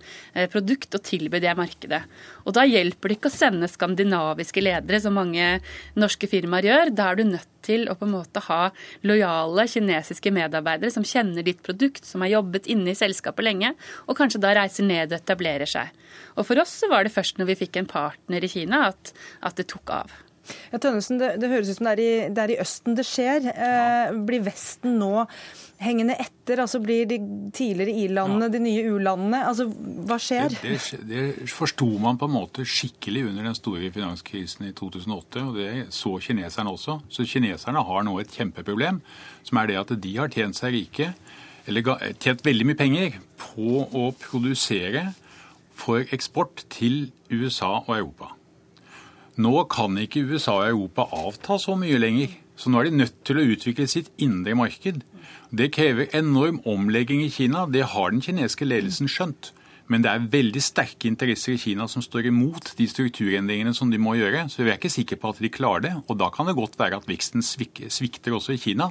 [0.54, 2.04] produkt og tilby det markedet.
[2.46, 5.58] Og da hjelper det ikke å sende skandinaviske ledere, som mange
[6.00, 6.93] norske firmaer gjør.
[6.96, 8.70] Da er du nødt til å på en måte ha
[9.08, 13.74] lojale kinesiske medarbeidere som kjenner ditt produkt, som har jobbet inne i selskapet lenge,
[14.08, 15.91] og kanskje da reiser ned og etablerer seg.
[16.38, 19.12] Og for oss så var det først når vi fikk en partner i Kina at,
[19.43, 20.15] at det tok av.
[20.72, 23.06] Ja, Tønnesen, det, det, høres ut som det er, i, det er i Østen det
[23.08, 23.48] skjer.
[23.54, 25.26] Eh, blir Vesten nå
[25.84, 26.62] hengende etter?
[26.64, 27.18] Altså Blir de
[27.56, 28.54] tidligere i-landene ja.
[28.54, 29.42] de nye u-landene?
[29.50, 29.68] Altså,
[30.08, 30.56] Hva skjer?
[30.62, 30.78] Det,
[31.10, 35.44] det, det forsto man på en måte skikkelig under den store finanskrisen i 2008.
[35.44, 37.00] og Det så kineserne også.
[37.10, 39.02] Så kineserne har nå et kjempeproblem,
[39.48, 41.12] som er det at de har tjent seg rike,
[41.68, 45.10] eller tjent veldig mye penger på å produsere
[45.78, 48.37] for eksport til USA og Europa.
[49.38, 52.32] Nå kan ikke USA og Europa avta så mye lenger.
[52.58, 55.04] Så nå er de nødt til å utvikle sitt indre marked.
[55.54, 57.67] Det krever enorm omlegging i Kina.
[57.69, 59.52] Det har den kinesiske ledelsen skjønt.
[59.88, 64.00] Men det er veldig sterke interesser i Kina som står imot de strukturendringene som de
[64.02, 64.47] må gjøre.
[64.52, 65.93] Så vi er ikke sikre på at de klarer det.
[66.10, 68.89] Og da kan det godt være at veksten svikter også i Kina.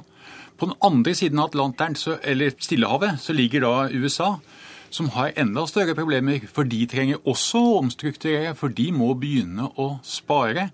[0.57, 4.37] På den andre siden av Atlanteren, eller Stillehavet, så ligger da USA
[4.89, 6.45] som har enda større problemer.
[6.53, 10.69] For de trenger også å omstrukturere, for de må begynne å spare.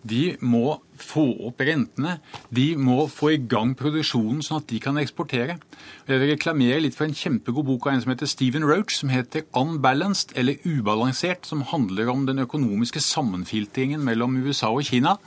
[0.00, 2.16] De må få opp rentene.
[2.48, 5.58] De må få i gang produksjonen sånn at de kan eksportere.
[6.08, 9.12] Jeg vil reklamere litt for en kjempegod bok av en som heter Stephen Roach, som
[9.12, 15.18] heter 'Unbalanced', eller 'Ubalansert', som handler om den økonomiske sammenfiltringen mellom USA og Kina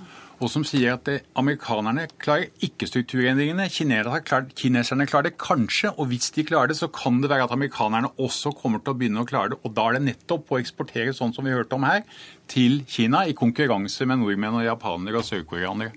[0.42, 3.70] og som sier at amerikanerne klarer ikke strukturendringene.
[3.72, 8.12] Kineserne klarer det kanskje, og hvis de klarer det, så kan det være at amerikanerne
[8.18, 9.62] også kommer til å begynne å klare det.
[9.64, 12.04] Og da er det nettopp å eksportere sånn som vi hørte om her,
[12.52, 15.94] til Kina, i konkurranse med nordmenn og japanere og sørkoreanere.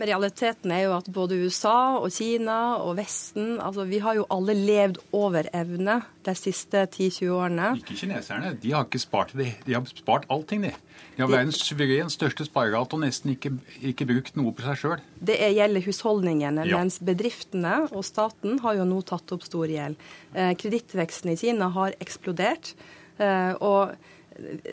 [0.00, 4.54] Realiteten er jo at både USA og Kina og Vesten altså Vi har jo alle
[4.56, 7.72] levd over evne de siste 10-20 årene.
[7.80, 8.54] Ikke kineserne.
[8.62, 9.50] De har ikke spart det.
[9.66, 10.72] De har spart allting, de.
[11.16, 13.52] De har verdens suverent største sparegate og nesten ikke,
[13.82, 15.02] ikke, brukt noe på seg sjøl.
[15.20, 16.78] Det gjelder husholdningene, ja.
[16.78, 20.00] mens bedriftene og staten har jo nå tatt opp stor gjeld.
[20.32, 22.72] Eh, Kredittveksten i Kina har eksplodert.
[23.20, 23.92] Eh, og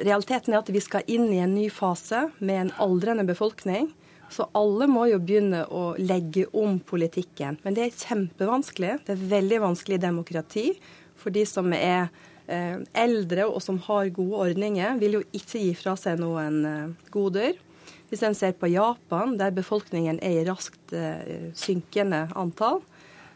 [0.05, 3.91] realiteten er at vi skal inn i en ny fase med en aldrende befolkning.
[4.29, 7.57] Så alle må jo begynne å legge om politikken.
[7.63, 8.99] Men det er kjempevanskelig.
[9.05, 10.65] Det er veldig vanskelig i demokrati.
[11.19, 12.11] For de som er
[12.47, 17.09] eh, eldre og som har gode ordninger, vil jo ikke gi fra seg noen eh,
[17.13, 17.57] goder.
[18.09, 22.81] Hvis en ser på Japan, der befolkningen er i raskt eh, synkende antall,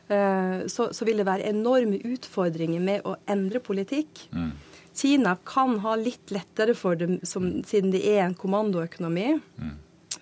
[0.09, 4.25] eh, så, så, vil det være enorme utfordringer med å endre politikk.
[4.33, 4.51] Mm.
[4.93, 9.29] Kina kan ha litt lettere for det som, siden det er en kommandoøkonomi.
[9.61, 9.73] Mm.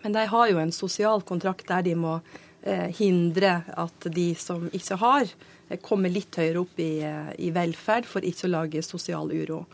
[0.02, 2.18] Men de har jo en sosial kontrakt der de må
[2.64, 5.30] eh, hindre at de som ikke har,
[5.70, 9.66] eh, kommer litt høyere opp i, eh, i velferd for ikke å lage sosial uro.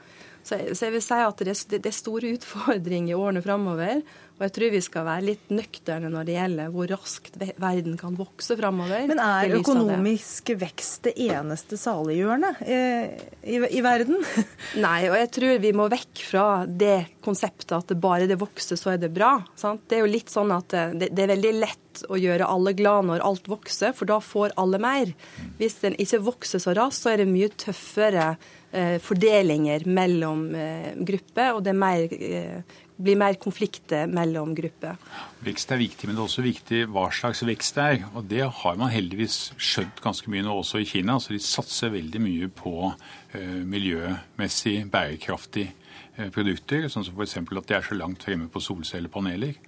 [0.47, 4.01] Så, så jeg vil si at det, det er store utfordringer i årene framover.
[4.37, 8.13] Og jeg tror vi skal være litt nøkterne når det gjelder hvor raskt verden kan
[8.19, 9.07] vokse framover.
[9.09, 12.77] Men er økonomisk vekst det eneste saliggjørende i,
[13.41, 14.21] i, i, verden?
[14.85, 18.93] Nei, og jeg tror vi må vekk fra det konseptet at bare det vokser, så
[18.93, 19.39] er det bra.
[19.57, 19.87] Sant?
[19.89, 23.09] Det er jo litt sånn at det, det er veldig lett å gjøre alle glad
[23.09, 25.15] når alt vokser, for da får alle mer.
[25.57, 28.53] Hvis den ikke vokser så raskt, så er det mye tøffere eh,
[28.99, 34.97] fordelinger mellom eh, grupper, og det er mer eh, blir mer konflikter mellom grupper.
[35.45, 38.05] Vekst er viktig, men det er også viktig hva slags vekst det er.
[38.17, 41.19] Og det har man heldigvis skjønt ganske mye nå også i Kina.
[41.21, 42.73] Så de satser veldig mye på
[43.69, 45.75] miljømessig bærekraftige
[46.17, 46.89] uh, produkter.
[46.89, 47.37] Sånn som f.eks.
[47.37, 49.61] at de er så langt fremme på solcellepaneler.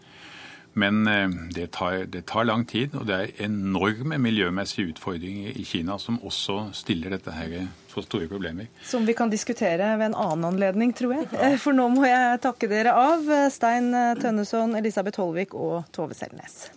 [0.73, 5.65] Men uh, det tar, det tar, lang tid, og det er enorme miljømessige utfordringer i
[5.67, 8.69] Kina som også stiller dette her for store problemer.
[8.85, 11.29] Som vi kan diskutere ved en annen anledning, tror jeg.
[11.33, 11.53] Ja.
[11.59, 16.67] For nå må jeg takke dere av, Stein Tønneson, Elisabeth Holvik og Tove Selnes.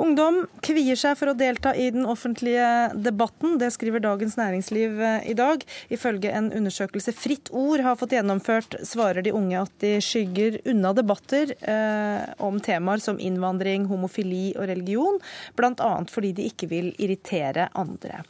[0.00, 2.64] Ungdom kvier seg for å delta i den offentlige
[2.96, 3.58] debatten.
[3.60, 5.60] Det skriver Dagens Næringsliv eh, i dag.
[5.92, 10.94] Ifølge en undersøkelse Fritt Ord har fått gjennomført, svarer de unge at de skygger unna
[10.96, 15.20] debatter eh, om temaer som innvandring, homofili og religion,
[15.60, 15.90] bl.a.
[16.08, 18.22] fordi de ikke vil irritere andre.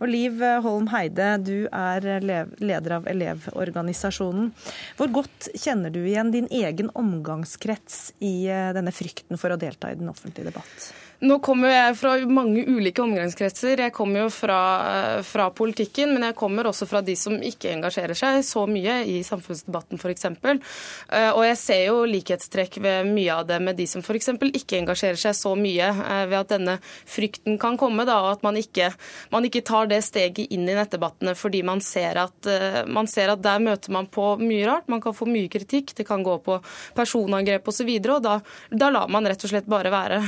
[0.00, 4.54] Og Liv Holm Heide, du er leder av Elevorganisasjonen.
[4.96, 9.92] Hvor godt kjenner du igjen din egen omgangskrets i eh, denne frykten for å delta
[9.92, 10.90] i den offentlige debatt?
[11.20, 13.82] Nå kommer jeg fra mange ulike omgangskretser.
[13.84, 17.74] Jeg kommer jo fra, eh, fra, politikken, men jeg kommer også fra de som ikke
[17.74, 20.24] engasjerer seg så mye i samfunnsdebatten f.eks.
[20.24, 24.30] Eh, og jeg ser jo likhetstrekk ved mye av det med de som f.eks.
[24.48, 28.42] ikke engasjerer seg så mye, eh, ved at denne frykten kan komme, da, og at
[28.42, 28.88] man ikke,
[29.30, 32.48] man ikke tar det steget inn i nettdebattene fordi man ser, at,
[32.88, 34.88] man ser at der møter man på mye rart.
[34.88, 36.62] Man kan få mye kritikk, det kan gå på
[36.96, 38.34] personangrep osv., og, så videre, og da,
[38.76, 40.18] da lar man rett og slett bare være.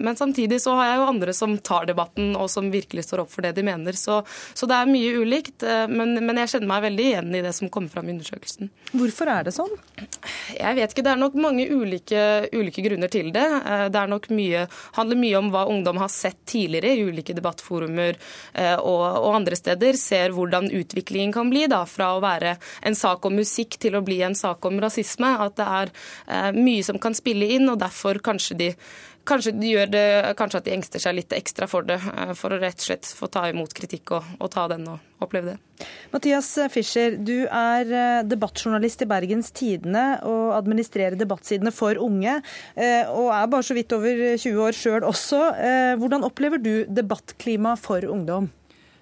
[0.00, 3.32] Men samtidig så har jeg jo andre som tar debatten, og som virkelig står opp
[3.32, 3.96] for det de mener.
[3.98, 4.22] Så,
[4.56, 5.62] så det er mye ulikt.
[5.62, 8.70] Eh, men, men, jeg kjenner meg veldig igjen i det som kommer fram i undersøkelsen.
[8.94, 9.74] Hvorfor er det sånn?
[10.56, 11.04] Jeg vet ikke.
[11.04, 12.22] Det er nok mange ulike,
[12.56, 13.44] ulike grunner til det.
[13.60, 14.64] Eh, det er nok mye,
[14.96, 19.60] handler mye om hva ungdom har sett tidligere i ulike debattforumer eh, og, og andre
[19.60, 20.00] steder.
[20.00, 22.56] Ser hvordan utviklingen kan bli da, fra å være
[22.88, 25.36] en sak om musikk til å bli en sak om rasisme.
[25.44, 25.94] At det er
[26.56, 28.72] mye som kan spille inn, og derfor kanskje de
[29.28, 30.04] Kanskje de gjør det,
[30.38, 33.08] kanskje at de engster seg litt ekstra for det, eh, for å rett og slett
[33.16, 35.86] få ta imot kritikk og, og ta den og oppleve det.
[36.12, 42.38] Mathias Fischer, du er eh, debattjournalist i Bergens Tidende og administrerer debattsidene for unge,
[42.76, 45.42] eh, og er bare så vidt over 20 år sjøl også.
[46.00, 48.48] Hvordan opplever du debattklima for ungdom?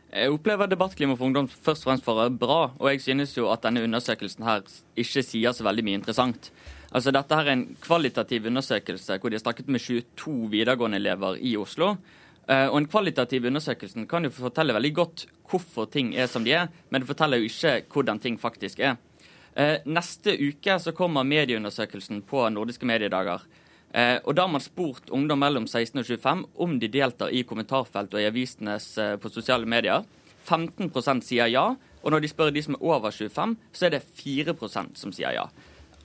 [0.09, 3.63] Jeg opplever debattklima for ungdom først og fremst for bra, og jeg synes jo at
[3.67, 4.65] denne undersøkelsen her
[4.97, 6.51] ikke sier så veldig mye interessant.
[6.89, 11.37] Altså, Dette her er en kvalitativ undersøkelse hvor de har snakket med 22 videregående elever
[11.37, 11.97] i Oslo.
[12.49, 16.53] Eh, og En kvalitativ undersøkelse kan jo fortelle veldig godt hvorfor ting er som de
[16.57, 18.97] er, men det forteller jo ikke hvordan ting faktisk er.
[19.57, 23.45] Eh, neste uke så kommer medieundersøkelsen på nordiske mediedager.
[23.93, 27.43] Eh, og Da har man spurt ungdom mellom 16 og 25 om de deltar i
[27.43, 30.05] kommentarfelt og i avisenes på sosiale medier.
[30.47, 34.07] 15% sier ja, og når de spør de som er over 25, så er det
[34.17, 35.49] 4% som sier ja.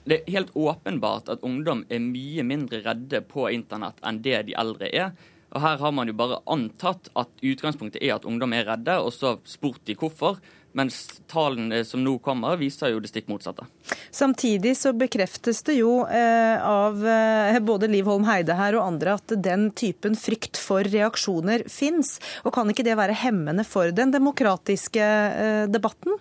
[0.04, 4.56] Det er helt åpenbart at ungdom er mye mindre redde på internett enn det de
[4.60, 5.14] eldre er.
[5.54, 9.14] Og Her har man jo bare antatt at utgangspunktet er at ungdom er redde, og
[9.14, 10.40] så spurt de hvorfor.
[10.74, 13.62] Mens tallene som nå kommer, viser jo det stikk motsatte.
[14.10, 19.14] Samtidig så bekreftes det jo eh, av eh, både Liv Holm Heide her og andre
[19.14, 22.16] at den typen frykt for reaksjoner fins.
[22.42, 26.18] Og kan ikke det være hemmende for den demokratiske eh, debatten?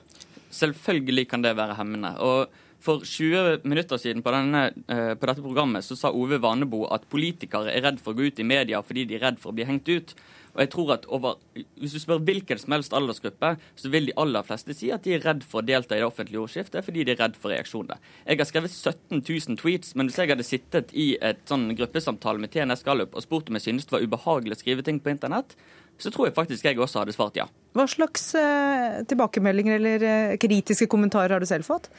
[0.53, 2.13] Selvfølgelig kan det være hemmende.
[2.21, 6.83] og for 20 minutter siden på, denne, eh, på, dette programmet så sa Ove Vanebo
[6.91, 9.53] at politikere er redd for å gå ut i media fordi de er redd for
[9.53, 10.11] å bli hengt ut.
[10.53, 11.39] Og jeg tror at over,
[11.81, 15.15] Hvis du spør hvilken som helst aldersgruppe, så vil de aller fleste si at de
[15.15, 18.01] er redd for å delta i det offentlige ordskiftet fordi de er redd for reaksjoner.
[18.27, 22.41] Jeg har skrevet 17 000 tweets, men hvis jeg hadde sittet i et sånn gruppesamtale
[22.43, 25.13] med TNS Gallup og spurt om jeg syntes det var ubehagelig å skrive ting på
[25.13, 25.55] internett,
[26.01, 27.47] så tror jeg faktisk jeg også hadde svart ja.
[27.77, 31.89] Hva slags eh, tilbakemeldinger eller eh, kritiske kommentarer har du selv fått?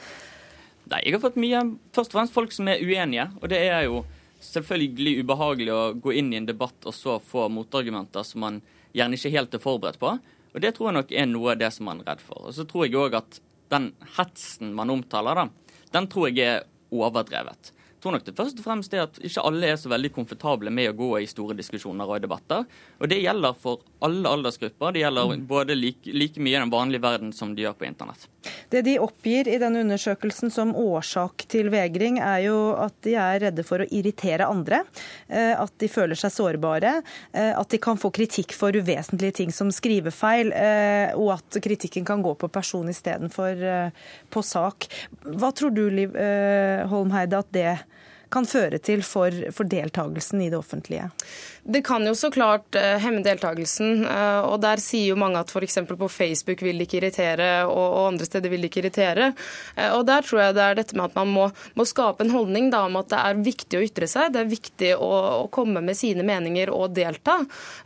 [0.90, 1.62] Nei, Jeg har fått mye
[1.96, 3.30] først og fremst folk som er uenige.
[3.40, 4.04] Og det er jo
[4.44, 8.60] selvfølgelig ubehagelig å gå inn i en debatt og så få motargumenter som man
[8.94, 10.12] gjerne ikke helt er forberedt på.
[10.54, 12.44] Og det tror jeg nok er noe av det som man er redd for.
[12.46, 13.40] Og så tror jeg òg at
[13.72, 17.72] den hetsen man omtaler, da, den tror jeg er overdrevet
[18.04, 20.90] tror nok det først og fremst er at ikke alle er så veldig komfortable med
[20.90, 22.66] å gå i store diskusjoner og debatter.
[23.00, 24.92] Og det gjelder for alle aldersgrupper.
[24.92, 25.46] Det gjelder mm.
[25.48, 28.26] både like, like mye i den vanlige verden som de gjør på internett.
[28.68, 33.40] Det de oppgir i denne undersøkelsen som årsak til vegring, er jo at de er
[33.46, 34.82] redde for å irritere andre.
[35.28, 36.98] Eh, at de føler seg sårbare.
[37.32, 40.52] Eh, at de kan få kritikk for uvesentlige ting som skrivefeil.
[40.52, 43.64] Eh, og at kritikken kan gå på person istedenfor
[44.30, 44.90] på sak.
[45.24, 46.14] Hva tror du, Liv
[46.90, 47.70] Holmheide, at det
[48.32, 51.10] kan føre til for, for deltakelsen i det offentlige?
[51.64, 54.04] Det kan jo så klart uh, hemme deltakelsen.
[54.04, 55.78] Uh, og Der sier jo mange at f.eks.
[55.88, 59.30] på Facebook vil det ikke irritere, og, og, andre steder vil det ikke irritere.
[59.78, 62.34] Uh, og Der tror jeg det er dette med at man må, må skape en
[62.34, 64.34] holdning da, om at det er viktig å ytre seg.
[64.34, 65.10] Det er viktig å,
[65.40, 67.38] å komme med sine meninger og delta.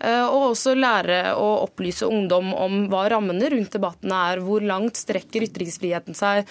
[0.09, 4.43] og også lære å opplyse ungdom om hva rammene rundt debattene er.
[4.43, 6.49] Hvor langt strekker ytringsfriheten seg?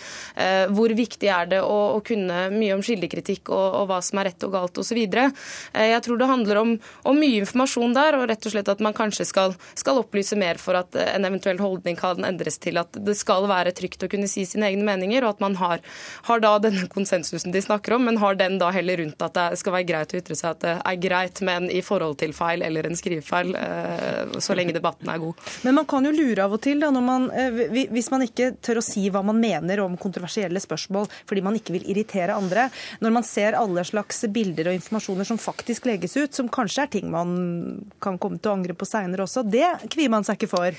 [0.74, 4.32] hvor viktig er det å, å kunne mye om kildekritikk og, og, hva som er
[4.32, 5.00] rett og galt osv.
[5.00, 6.74] jeg tror det handler om,
[7.08, 10.60] om mye informasjon der, og rett og slett at man kanskje skal, skal, opplyse mer
[10.62, 14.30] for at en eventuell holdning kan endres til at det skal være trygt å kunne
[14.30, 15.84] si sine egne meninger, og at man har,
[16.30, 19.62] har da denne konsensusen de snakker om, men har den da heller rundt at det
[19.62, 22.64] skal være greit å ytre seg at det er greit, men i forhold til feil
[22.66, 25.48] eller en skrivefeil, eh, så lenge debatten er god.
[25.66, 28.82] Men man kan jo lure av og til, da, man, eh, hvis man ikke tør
[28.82, 32.68] å si hva man mener om kontroversielle spørsmål fordi man ikke vil irritere andre.
[33.04, 36.94] Når man ser alle slags bilder og informasjoner som faktisk legges ut, som kanskje er
[36.94, 39.46] ting ting man kan komme til å angre på seinere også.
[39.46, 40.76] Det kvier man seg ikke for.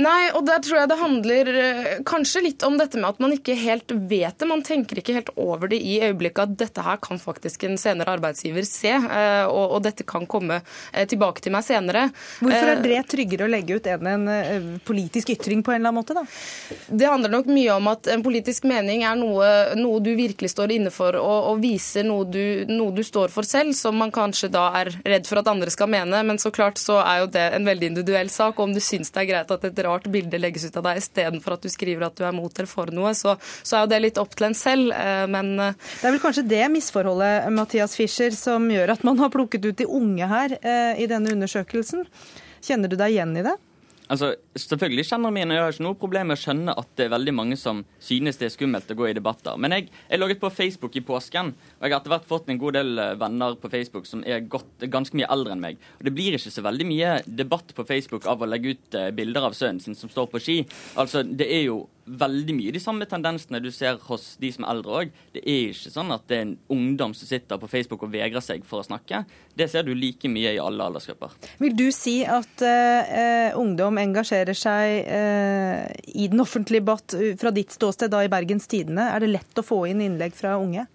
[0.00, 3.34] Nei, og der tror jeg det handler eh, kanskje litt om dette med at man
[3.34, 4.48] ikke helt vet det.
[4.48, 8.14] Man tenker ikke helt over det i øyeblikket at dette her kan faktisk en senere
[8.16, 12.06] arbeidsgiver se, eh, og, og dette kan komme eh, tilbake til meg senere.
[12.40, 16.00] Hvorfor er det tryggere å legge ut enn en politisk ytring på en eller annen
[16.00, 16.24] måte, da?
[16.88, 20.78] Det handler nok mye om at en politisk mening er noe, noe du virkelig står
[20.78, 24.50] inne for, og, og viser noe du, noe du står for selv, som man kanskje
[24.52, 26.22] da er redd for at andre skal mene.
[26.26, 28.58] Men så klart så er jo det en veldig individuell sak.
[28.58, 31.02] og Om du syns det er greit at et rart bilde legges ut av deg
[31.02, 33.92] istedenfor at du skriver at du er mot eller for noe, så, så er jo
[33.92, 34.92] det litt opp til en selv.
[34.94, 39.20] Eh, men eh, Det er vel kanskje det misforholdet, Mathias Fischer, som gjør at man
[39.22, 42.06] har plukket ut de unge her eh, i denne undersøkelsen.
[42.62, 43.58] Kjenner du deg igjen i det?
[44.12, 47.06] Altså, Selvfølgelig kjenner jeg meg Jeg har ikke noe problem med å skjønne at det
[47.06, 49.56] er veldig mange som synes det er skummelt å gå i debatter.
[49.60, 52.60] Men jeg, jeg logget på Facebook i påsken, og jeg har etter hvert fått en
[52.60, 55.80] god del eh, venner på Facebook som er godt, ganske mye eldre enn meg.
[55.98, 59.08] Og Det blir ikke så veldig mye debatt på Facebook av å legge ut eh,
[59.16, 60.58] bilder av sønnen sin som står på ski.
[61.00, 64.72] Altså, Det er jo veldig mye de samme tendensene du ser hos de som er
[64.74, 65.12] eldre òg.
[65.34, 68.42] Det er ikke sånn at det er en ungdom som sitter på Facebook og vegrer
[68.44, 69.22] seg for å snakke.
[69.54, 71.36] Det ser du like mye i alle aldersgrupper.
[71.62, 77.74] Vil du si at uh, ungdom engasjerer seg uh, i den offentlige debatt fra ditt
[77.74, 79.06] ståsted da i Bergens Tidende?
[79.12, 80.88] Er det lett å få inn innlegg fra unge?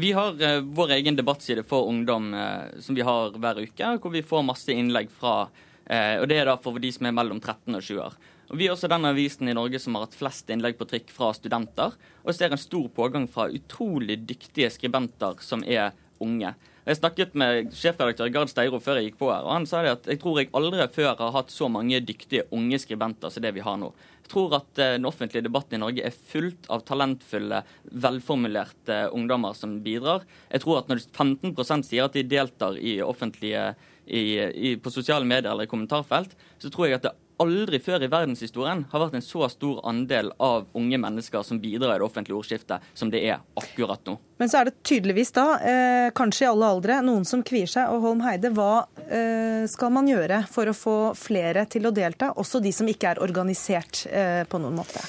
[0.00, 2.32] Vi har uh, vår egen debattside for ungdom
[2.80, 5.44] som vi har hver uke, hvor vi får masse innlegg fra
[5.84, 8.14] og Det er da for de som er mellom 13 og 20 år.
[8.54, 11.32] Vi er også den avisen i Norge som har hatt flest innlegg på trykk fra
[11.34, 15.90] studenter, og ser en stor pågang fra utrolig dyktige skribenter som er
[16.22, 16.52] unge.
[16.84, 19.94] Jeg snakket med sjefredaktør Gard Steiro før jeg gikk på her, og han sa det
[19.94, 23.54] at jeg tror jeg aldri før har hatt så mange dyktige unge skribenter som det
[23.56, 23.88] vi har nå.
[24.24, 27.62] Jeg tror at eh, den offentlige debatten i Norge er fullt av talentfulle,
[28.04, 30.28] velformulerte ungdommer som bidrar.
[30.52, 33.72] Jeg tror at når 15% sier at de deltar i offentlige
[34.04, 38.04] i, i, på sosiale medier eller i kommentarfelt, så tror jeg at det aldri før
[38.04, 42.06] i verdenshistorien har vært en så stor andel av unge mennesker som bidrar i det
[42.06, 44.16] offentlige ordskiftet, som det er akkurat nå.
[44.38, 47.92] Men så er det tydeligvis da, eh, kanskje i alle aldre, noen som kvier seg.
[47.94, 52.32] Og Holm Heide, hva eh, skal man gjøre for å få flere til å delta,
[52.34, 55.02] også de som ikke er organisert eh, på noen måte?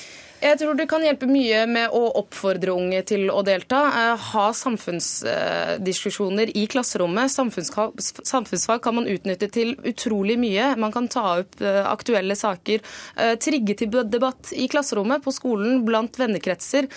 [0.45, 3.79] Jeg tror det kan hjelpe mye med å oppfordre unge til å delta.
[3.97, 7.31] Eh, ha samfunnsdiskusjoner i klasserommet.
[7.33, 10.75] Samfunnsfag kan man utnytte til utrolig mye.
[10.77, 12.83] Man kan ta opp eh, aktuelle saker.
[13.15, 16.89] Eh, trigge til debatt i klasserommet, på skolen, blant vennekretser.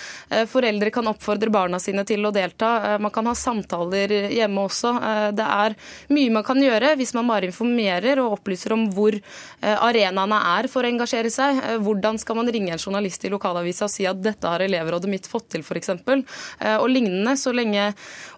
[0.51, 2.99] Foreldre kan oppfordre barna sine til å delta.
[3.01, 4.93] Man kan ha samtaler hjemme også.
[5.39, 5.77] Det er
[6.13, 9.17] mye man kan gjøre hvis man bare informerer og opplyser om hvor
[9.63, 11.63] arenaene er for å engasjere seg.
[11.85, 15.11] Hvordan skal man ringe en journalist i til lokalavisa og si at dette har elevrådet
[15.11, 15.95] mitt fått til, f.eks.
[15.95, 17.37] Eh, og lignende.
[17.39, 17.93] Så lenge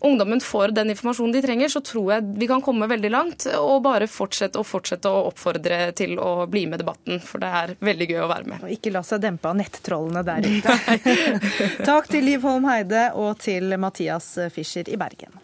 [0.07, 3.49] ungdommen får den informasjonen de trenger, så tror jeg vi kan komme veldig langt.
[3.59, 7.51] Og bare fortsette og fortsette å oppfordre til å bli med i debatten, for det
[7.63, 8.65] er veldig gøy å være med.
[8.65, 10.79] Og ikke la seg dempe av nettrollene der ute.
[11.91, 15.41] Takk til Liv Holm Heide og til Mathias Fischer i Bergen.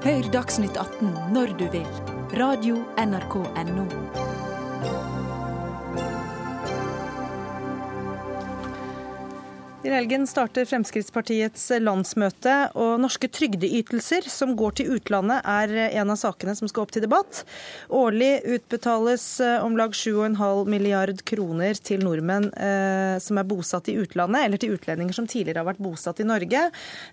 [0.00, 1.88] Hør Dagsnytt 18 når du vil.
[2.40, 4.29] Radio NRK Radio.nrk.no.
[9.80, 15.70] I helgen starter Fremskrittspartiets landsmøte, og norske trygdeytelser som går til utlandet er
[16.02, 17.38] en av sakene som skal opp til debatt.
[17.88, 23.94] Årlig utbetales eh, om lag 7,5 milliard kroner til nordmenn eh, som er bosatt i
[24.02, 26.66] utlandet, eller til utlendinger som tidligere har vært bosatt i Norge,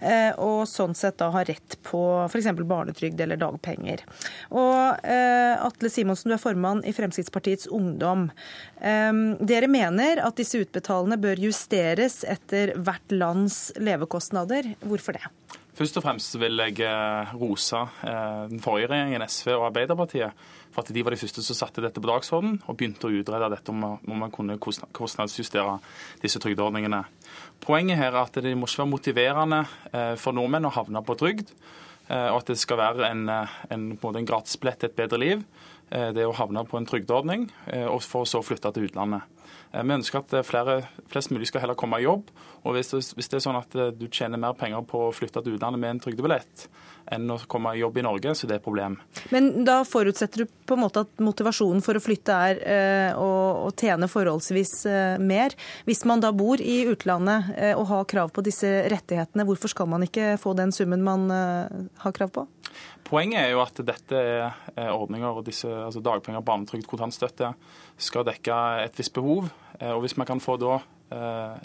[0.03, 2.51] eh, og sånn sett da har rett på f.eks.
[2.67, 4.03] barnetrygd eller dagpenger.
[4.51, 8.27] Og eh, Atle Simonsen, du er formann i Fremskrittspartiets Ungdom.
[8.77, 14.73] Dere mener at disse utbetalene bør justeres etter etter hvert lands levekostnader.
[14.81, 15.25] Hvorfor det?
[15.77, 20.81] Først og fremst vil jeg eh, rose eh, den forrige regjeringen, SV og Arbeiderpartiet, for
[20.81, 23.73] at de var de første som satte dette på dagsordenen og begynte å utrede dette
[23.73, 25.77] om man kunne kostnadsjustere
[26.23, 27.03] disse trygdeordningene.
[27.61, 31.17] Poenget her er at det må ikke være motiverende eh, for nordmenn å havne på
[31.19, 31.53] trygd,
[32.07, 35.41] og at det skal være en, en, en gratisbillett til et bedre liv.
[35.91, 37.49] Det å havne på en trygdeordning,
[37.91, 39.27] og for å så flytte til utlandet.
[39.73, 42.31] Eh, vi ønsker at flere, flest mulig skal heller komme i jobb.
[42.63, 45.15] Og hvis det, hvis det, er sånn at eh, du tjener mer penger på å
[45.15, 46.67] flytte til utlandet med en trygdebillett
[47.13, 48.97] enn å komme i jobb i Norge, så det er et problem.
[49.33, 53.29] Men da forutsetter du på en måte at motivasjonen for å flytte er eh, å,
[53.67, 55.55] å, tjene forholdsvis eh, mer.
[55.87, 59.89] Hvis man da bor i utlandet eh, og har krav på disse rettighetene, hvorfor skal
[59.91, 62.47] man ikke få den summen man har krav på?
[63.07, 67.53] Poenget er jo at dette er ordninger, og disse, altså dagpenger, barnetrygd, kontantstøtte,
[67.97, 69.47] skal dekke et visst behov.
[69.79, 70.81] Eh, og Hvis man kan få da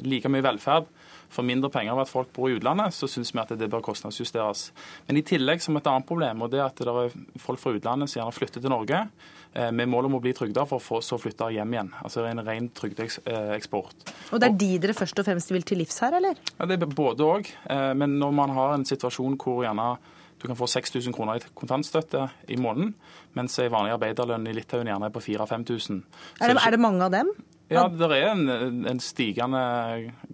[0.06, 0.86] like mye velferd
[1.32, 3.84] for mindre penger av at folk bor i utlandet, så syns vi at det bør
[3.86, 4.66] kostnadsjusteres.
[5.08, 7.74] Men i tillegg som et annet problem, og det er at det er folk fra
[7.76, 10.84] utlandet som gjerne flytter til Norge eh, med mål om å bli trygda for å
[10.84, 11.92] få så flytte hjem igjen.
[12.04, 14.08] Altså en ren trygdeeksport.
[14.30, 16.40] Og det er de dere først og fremst vil til livs her, eller?
[16.58, 17.52] Ja, Det er både òg.
[17.96, 19.94] Men når man har en situasjon hvor gjerne
[20.42, 22.96] du kan få 6000 kroner i kontantstøtte i måneden,
[23.38, 26.00] mens en vanlig arbeiderlønn i Litauen gjerne er på 4000-5000.
[26.42, 27.30] Er, er, det mange av dem?
[27.70, 29.62] Ja, det er en, en, stigende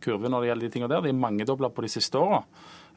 [0.03, 1.05] kurve når det gjelder de tingene der.
[1.05, 2.43] De er mangedobla på de siste åra.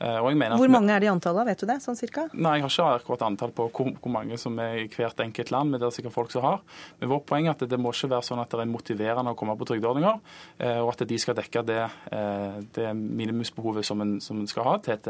[0.01, 1.77] Eh, hvor mange er det i antallet, vet du det?
[1.83, 2.23] sånn cirka?
[2.33, 5.51] Nei, Jeg har ikke akkurat antall på hvor, hvor, mange som er i hvert enkelt
[5.53, 5.69] land.
[5.69, 6.63] men det er sikkert folk som har.
[6.99, 9.37] Men vårt poeng er at det må ikke være sånn at det er motiverende å
[9.37, 10.17] komme på trygdeordninger,
[10.65, 11.83] eh, og at de skal dekke det,
[12.17, 15.07] eh, det minimumsbehovet som en, som en, skal ha til et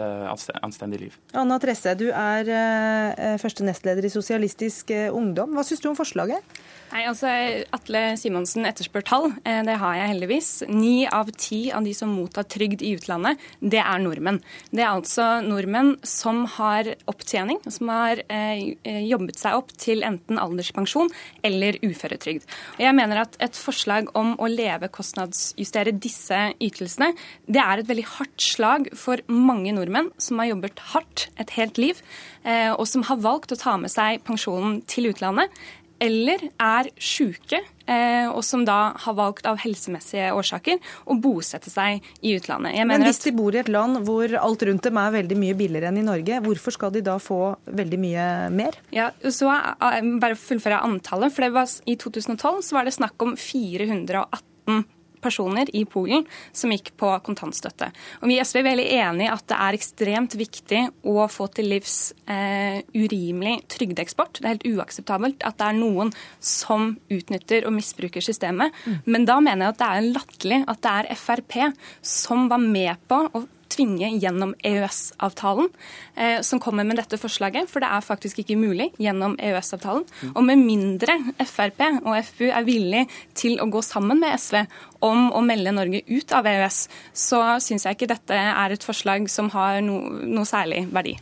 [0.59, 1.17] anstendig liv.
[1.39, 5.55] Anna Tresse, du er første nestleder i Sosialistisk Ungdom.
[5.55, 6.59] Hva syns du om forslaget?
[6.91, 7.29] Nei, altså
[7.71, 9.29] Atle Simonsen etterspør tall.
[9.47, 10.49] Eh, det har jeg heldigvis.
[10.67, 14.41] Ni av ti av de som mottar trygd i utlandet, det er nordmenn.
[14.75, 18.75] Det er altså nordmenn som har opptjening, som har eh,
[19.07, 21.13] jobbet seg opp til enten alderspensjon
[21.47, 22.43] eller uføretrygd.
[22.83, 27.13] Jeg mener at et forslag om å levekostnadsjustere disse ytelsene,
[27.47, 31.79] det er et veldig hardt slag for mange nordmenn som har jobbet hardt et helt
[31.79, 32.03] liv,
[32.43, 35.55] eh, og som har valgt å ta med seg pensjonen til utlandet
[36.01, 42.01] eller er syke, eh, og som da har valgt av helsemessige årsaker å bosette seg
[42.25, 42.75] i utlandet.
[42.89, 45.91] Men hvis de bor i et land hvor alt rundt dem er veldig mye billigere
[45.91, 48.79] enn i Norge, hvorfor skal de da få veldig mye mer?
[48.95, 49.51] Ja, så
[50.21, 51.33] Bare fullføre antallet.
[51.35, 54.85] for var, I 2012 så var det snakk om 418
[55.21, 57.91] personer i Polen som gikk på kontantstøtte.
[58.21, 61.47] Og Vi i SV er veldig enig i at det er ekstremt viktig å få
[61.55, 64.39] til livs eh, urimelig trygdeeksport.
[64.39, 68.75] Det er helt uakseptabelt at det er noen som utnytter og misbruker systemet.
[68.85, 68.99] Mm.
[69.05, 71.57] Men da mener jeg at det er latterlig at det er Frp
[72.01, 75.69] som var med på å tvinge gjennom EØS-avtalen,
[76.15, 77.69] eh, som kommer med dette forslaget.
[77.71, 80.05] For det er faktisk ikke mulig gjennom EØS-avtalen.
[80.21, 80.35] Mm.
[80.35, 81.17] Og med mindre
[81.47, 83.07] Frp og FU er villig
[83.37, 84.61] til å gå sammen med SV
[85.01, 89.29] om å melde Norge ut av EØS, så syns jeg ikke dette er et forslag
[89.31, 91.17] som har no, noe særlig verdi.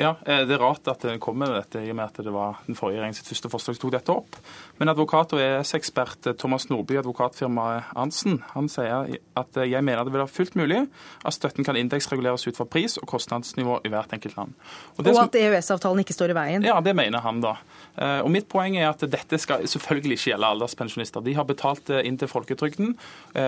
[0.00, 2.32] Ja, eh, Det er rart at det kommer med dette, i og med at det
[2.32, 4.38] var den forrige regjeringens første forslag som tok dette opp.
[4.80, 10.06] Men advokat og ES-ekspert Thomas Nordby i advokatfirmaet Arntzen han sier at eh, jeg mener
[10.08, 10.78] det vil være fullt mulig
[11.20, 14.54] at støtten kan indeksreguleres ut fra pris og kostnadsnivå i hvert enkelt land.
[14.96, 16.64] Og, og at EØS-avtalen ikke står i veien?
[16.64, 17.58] Ja, det mener han da.
[18.00, 21.26] Eh, og Mitt poeng er at dette skal selvfølgelig ikke gjelde alderspensjonister.
[21.28, 22.94] De har betalt inn til folketrygden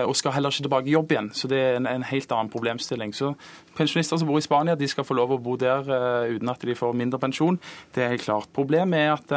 [0.03, 1.29] og skal heller ikke tilbake i jobb igjen.
[1.35, 3.13] Så det er en, en helt annen problemstilling.
[3.17, 3.33] Så
[3.73, 5.87] Pensjonister som bor i Spania, de skal få lov å bo der
[6.29, 7.57] uten at de får mindre pensjon.
[7.95, 8.51] Det er helt klart.
[8.53, 9.33] Problemet er at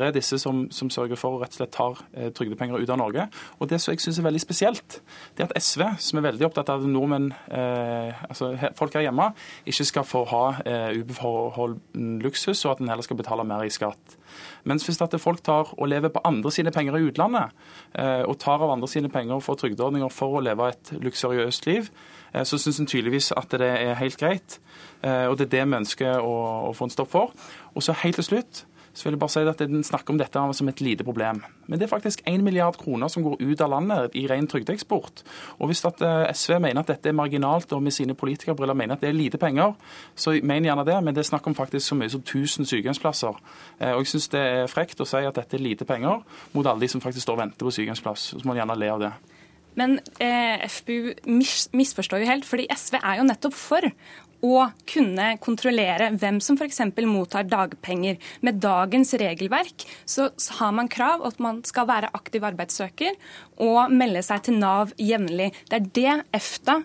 [0.00, 2.90] det er disse som, som sørger for å rett og slett tar eh, trygdepenger ut
[2.90, 3.28] av Norge.
[3.58, 4.98] Og Det som jeg syns er veldig spesielt,
[5.36, 9.30] det er at SV, som er veldig opptatt av nordmenn, eh, altså folk her hjemme,
[9.66, 13.72] ikke skal få ha eh, ubeholden luksus, og at en heller skal betale mer i
[13.72, 14.18] skatt.
[14.64, 17.54] Mens hvis at folk tar og lever på andre sine penger i utlandet,
[17.94, 21.90] eh, og tar av andre sine penger for trygdeordninger for å leve et luksuriøst liv,
[22.32, 24.58] eh, så syns en tydeligvis at det er helt greit.
[25.02, 26.36] Eh, og det er det vi ønsker å,
[26.70, 27.34] å få en stopp for.
[27.74, 28.64] Og så helt til slutt
[28.94, 31.42] så vil jeg bare si at En snakker om dette som et lite problem.
[31.66, 35.22] Men det er faktisk 1 milliard kroner som går ut av landet i ren trygdeeksport.
[35.58, 39.00] Og Hvis eh, SV mener at dette er marginalt og med sine politikerbriller mener at
[39.00, 39.74] det er lite penger,
[40.14, 43.34] så mener gjerne det, men det er snakk om faktisk så mye som 1000 sykehjemsplasser.
[43.80, 46.22] Eh, og Jeg syns det er frekt å si at dette er lite penger
[46.52, 48.20] mot alle de som faktisk står og venter på sykehjemsplass.
[48.20, 49.12] Så må man gjerne le av det.
[49.78, 50.62] Men eh,
[51.26, 53.88] mis misforstår jo helt, fordi SV er jo nettopp for
[54.44, 56.82] å kunne kontrollere hvem som f.eks.
[57.08, 58.18] mottar dagpenger.
[58.44, 63.16] Med dagens regelverk så har man krav at man skal være aktiv arbeidssøker
[63.64, 65.52] og melde seg til Nav jevnlig.
[65.70, 66.82] Det er det EFTA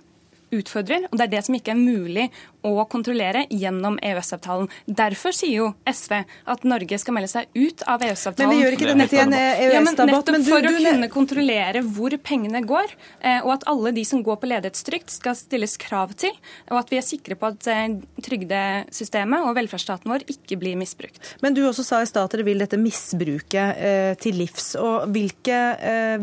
[0.56, 2.30] utfordrer, og det er det som ikke er mulig
[2.66, 4.68] å kontrollere gjennom EØS-avtalen.
[4.86, 8.50] Derfor sier jo SV at Norge skal melde seg ut av EØS-avtalen.
[8.50, 9.74] Men vi gjør ikke dette til en EØS-debatt.
[9.74, 14.24] Ja, nettopp for å kunne kontrollere hvor pengene går, eh, og at alle de som
[14.26, 16.36] går på ledighetstrygd skal stilles krav til,
[16.70, 17.86] og at vi er sikre på at eh,
[18.26, 21.22] trygdesystemet og velferdsstaten vår ikke blir misbrukt.
[21.44, 24.74] Men du også sa i stad at dere vil dette misbruket eh, til livs.
[24.80, 25.58] og Hvilke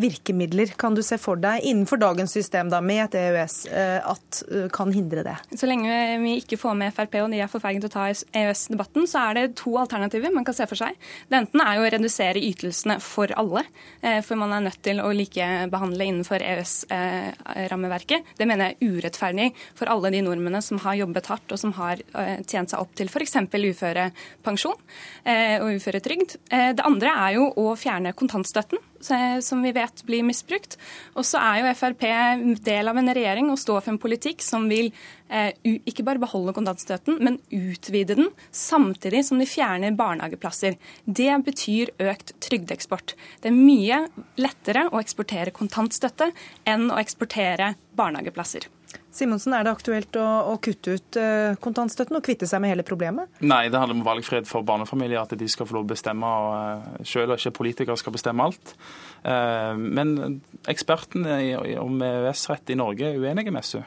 [0.00, 3.56] virkemidler kan du se for deg innenfor dagens system da, med et EØS
[4.06, 4.40] at
[4.74, 5.34] kan hindre det?
[5.56, 8.06] Så lenge vi ikke får med Frp og de er for feige til å ta
[8.10, 10.96] EØS-debatten, så er det to alternativer man kan se for seg.
[11.30, 13.64] Det enten er jo å redusere ytelsene for alle,
[14.02, 18.34] eh, for man er nødt til å likebehandle innenfor EØS-rammeverket.
[18.38, 19.48] Det mener jeg er urettferdig
[19.78, 22.94] for alle de nordmennene som har jobbet hardt og som har eh, tjent seg opp
[22.98, 23.38] til f.eks.
[23.56, 24.76] uførepensjon
[25.24, 26.38] eh, og uføretrygd.
[26.46, 30.76] Det andre er jo å fjerne kontantstøtten som vi vet blir misbrukt.
[31.14, 32.04] Og så er jo Frp
[32.66, 34.90] del av en regjering og står for en politikk som vil
[35.28, 40.78] eh, ikke bare beholde kontantstøtten, men utvide den, samtidig som de fjerner barnehageplasser.
[41.04, 43.16] Det betyr økt trygdeeksport.
[43.42, 44.04] Det er mye
[44.40, 46.32] lettere å eksportere kontantstøtte
[46.68, 48.68] enn å eksportere barnehageplasser.
[49.16, 52.84] Simonsen, er det aktuelt å, å, kutte ut uh, kontantstøtten og kvitte seg med hele
[52.86, 53.30] problemet?
[53.40, 57.02] Nei, det handler om valgfrihet for barnefamilier, at de skal få lov å bestemme og
[57.08, 58.74] selv, og ikke politikere skal bestemme alt.
[59.24, 61.38] Uh, men ekspertene
[61.80, 63.80] om EØS-rett i Norge er uenige med SU.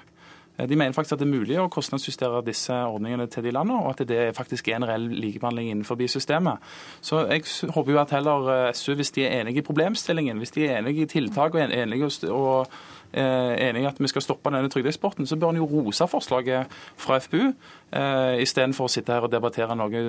[0.60, 3.94] De mener faktisk at det er mulig å kostnadsjustere disse ordningene til de landene, og
[3.94, 6.60] at det faktisk er en reell likebehandling innenfor systemet.
[7.00, 10.68] Så jeg håper jo at heller SU, hvis de er enige i problemstillingen, hvis de
[10.68, 14.70] er enige i tiltak og enige og Eh, enig i at vi skal stoppe denne
[14.72, 17.53] trygdeeksporten, så bør en jo rose forslaget fra FPU,
[17.91, 20.03] eh, istedenfor å sitte her og debattere noe,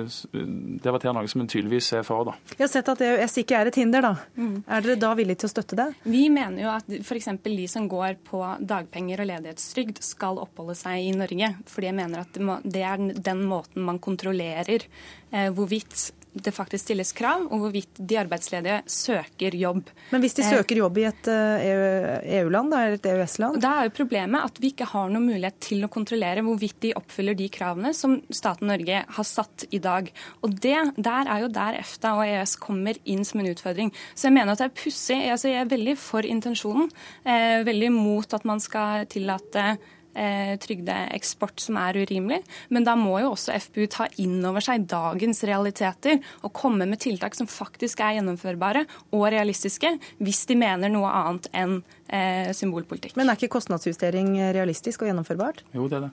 [0.83, 2.25] debattere noe som en tydeligvis er for.
[2.25, 2.35] da.
[2.53, 4.01] Jeg har sett at EØS ikke er et hinder.
[4.01, 4.15] da.
[4.37, 4.63] Mm.
[4.67, 5.89] Er dere da villige til å støtte det?
[6.03, 7.29] Vi mener jo at f.eks.
[7.43, 11.55] de som går på dagpenger og ledighetstrygd, skal oppholde seg i Norge.
[11.65, 14.85] Fordi jeg mener at det er den måten man kontrollerer
[15.31, 19.89] eh, hvorvidt det faktisk stilles krav, og hvorvidt de arbeidsledige søker jobb.
[20.11, 23.59] Men hvis de søker jobb i et EU-land, eller et EØS-land?
[23.63, 26.93] Da er jo problemet at vi ikke har noen mulighet til å kontrollere hvorvidt de
[26.97, 30.09] oppfyller de kravene som staten Norge har satt i dag.
[30.41, 33.91] Og det, der er jo der EFTA og EØS kommer inn som en utfordring.
[34.15, 35.19] Så jeg mener at det er pussig.
[35.31, 36.91] Altså jeg er veldig for intensjonen.
[37.25, 42.41] Eh, veldig mot at man skal tillate eh, trygdeeksport som er urimelig.
[42.69, 47.01] Men da må jo også FPU ta inn over seg dagens realiteter og komme med
[47.03, 48.85] tiltak som faktisk er gjennomførbare
[49.15, 53.15] og realistiske, hvis de mener noe annet enn eh, symbolpolitikk.
[53.19, 55.63] Men er ikke kostnadsjustering realistisk og gjennomførbart?
[55.75, 56.11] Jo, det er det.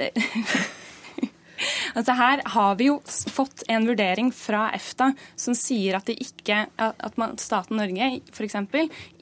[0.00, 0.12] det
[1.98, 7.18] Altså her har vi jo fått en vurdering fra EFTA som sier at, ikke, at
[7.20, 8.56] man, staten Norge f.eks.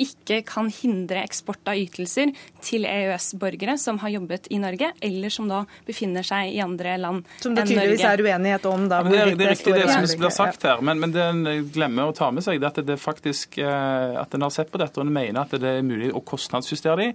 [0.00, 2.32] ikke kan hindre eksport av ytelser
[2.64, 7.20] til EØS-borgere som har jobbet i Norge, eller som da befinner seg i andre land
[7.20, 7.42] enn Norge.
[7.44, 8.86] Som det tydeligvis er uenighet om?
[8.90, 11.44] Da, det, er, det er riktig det som blir sagt her, men, men det en
[11.72, 14.80] glemmer å ta med seg, det at det faktisk eh, at en har sett på
[14.80, 17.10] dette og en mener at det er mulig å kostnadsjustere de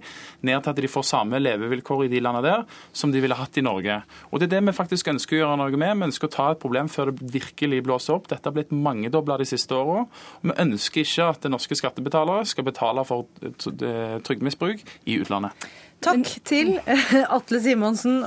[0.46, 2.64] ned til at de får samme levevilkår i de landene der
[2.96, 4.00] som de ville hatt i Norge.
[4.30, 5.96] Og Det er det vi faktisk ønsker å gjøre noe med.
[5.96, 8.28] Vi ønsker å ta et problem før det virkelig blåser opp.
[8.28, 10.04] Dette har blitt mangedobla de siste åra.
[10.42, 13.26] Vi ønsker ikke at norske skattebetalere skal betale for
[13.64, 15.68] trygdemisbruk i utlandet.
[16.04, 16.76] Takk til
[17.24, 18.20] Atle Simonsen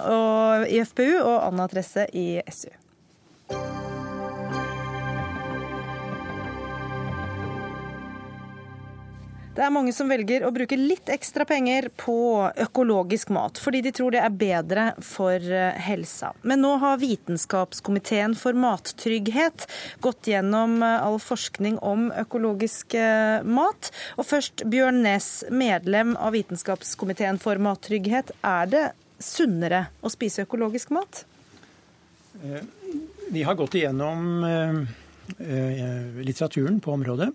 [0.65, 2.71] i FPU og Anna Tresse i SU.
[9.59, 12.13] Det er mange som velger å bruke litt ekstra penger på
[12.63, 16.29] økologisk mat, fordi de tror det er bedre for eh, helsa.
[16.47, 19.65] Men nå har Vitenskapskomiteen for mattrygghet
[19.99, 23.91] gått gjennom eh, all forskning om økologisk eh, mat.
[24.15, 28.31] Og først Bjørn Næss, medlem av Vitenskapskomiteen for mattrygghet.
[28.39, 28.85] Er det
[29.19, 31.25] sunnere å spise økologisk mat?
[33.27, 34.47] Vi har gått igjennom
[35.35, 37.33] litteraturen på området.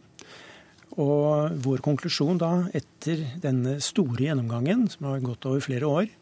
[1.01, 6.13] Og vår konklusjon da, etter denne store gjennomgangen, som har gått over flere år,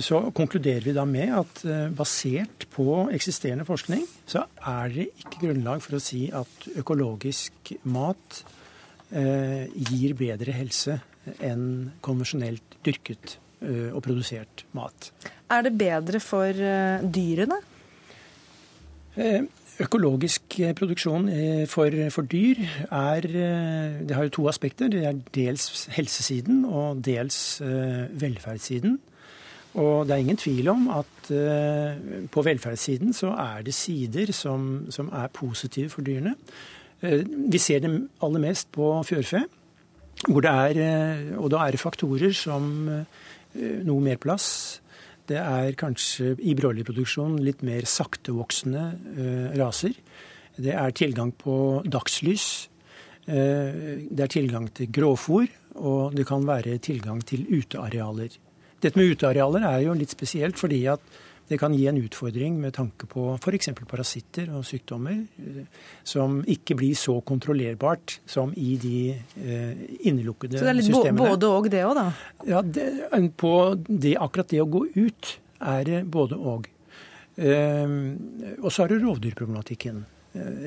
[0.00, 5.42] så konkluderer vi da med at eh, basert på eksisterende forskning, så er det ikke
[5.42, 8.40] grunnlag for å si at økologisk mat
[9.12, 10.96] eh, gir bedre helse
[11.44, 15.10] enn konvensjonelt dyrket eh, og produsert mat.
[15.52, 17.60] Er det bedre for eh, dyrene?
[19.78, 24.88] Økologisk eh, produksjon eh, for, for, dyr er eh, har jo to aspekter.
[24.90, 28.98] Det er dels helsesiden og dels velferdssiden.
[29.78, 31.28] Og det er ingen tvil om at
[32.32, 36.32] på velferdssiden så er det sider som, som er positive for dyrene.
[37.52, 37.92] Vi ser det
[38.24, 39.44] aller mest på fjørfe.
[40.26, 42.88] Hvor det er, og da er det faktorer som
[43.54, 44.80] noe mer plass,
[45.28, 49.94] det er kanskje i broilerproduksjon litt mer saktevoksende eh, raser.
[50.58, 52.68] Det er tilgang på dagslys.
[53.28, 55.48] Eh, det er tilgang til gråfòr,
[55.84, 58.38] og det kan være tilgang til utearealer.
[58.78, 61.02] Dette med utearealer er jo litt spesielt fordi at
[61.48, 63.70] det kan gi en utfordring med tanke på f.eks.
[63.88, 70.60] parasitter og sykdommer, eh, som ikke blir så kontrollerbart som i de eh, innelukkede systemene.
[70.60, 71.30] Så det er litt systemene.
[71.32, 72.06] både og det òg, da?
[72.48, 72.86] Ja, det,
[73.40, 73.54] på
[73.88, 75.32] det, akkurat det å gå ut
[75.72, 76.68] er det både og.
[77.40, 77.96] Eh,
[78.60, 80.04] og så er det rovdyrproblematikken.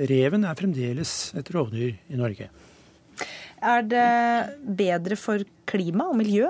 [0.10, 2.50] Reven er fremdeles et rovdyr i Norge.
[3.62, 4.08] Er det
[4.66, 6.50] bedre for klima og miljø?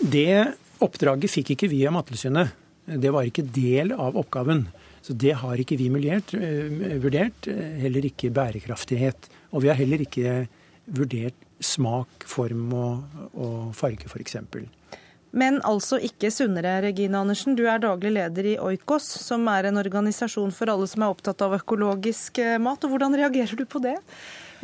[0.00, 2.64] Det oppdraget fikk ikke vi av Mattilsynet.
[2.86, 4.68] Det var ikke del av oppgaven.
[5.06, 7.46] Så det har ikke vi muliert, eh, vurdert.
[7.46, 9.28] Eh, heller ikke bærekraftighet.
[9.52, 10.48] Og vi har heller ikke
[10.86, 14.36] vurdert smak, form og, og farge, f.eks.
[15.36, 17.54] Men altså ikke sunnere, Regine Andersen.
[17.54, 21.42] Du er daglig leder i Oikos, som er en organisasjon for alle som er opptatt
[21.42, 22.82] av økologisk eh, mat.
[22.82, 23.98] Og hvordan reagerer du på det?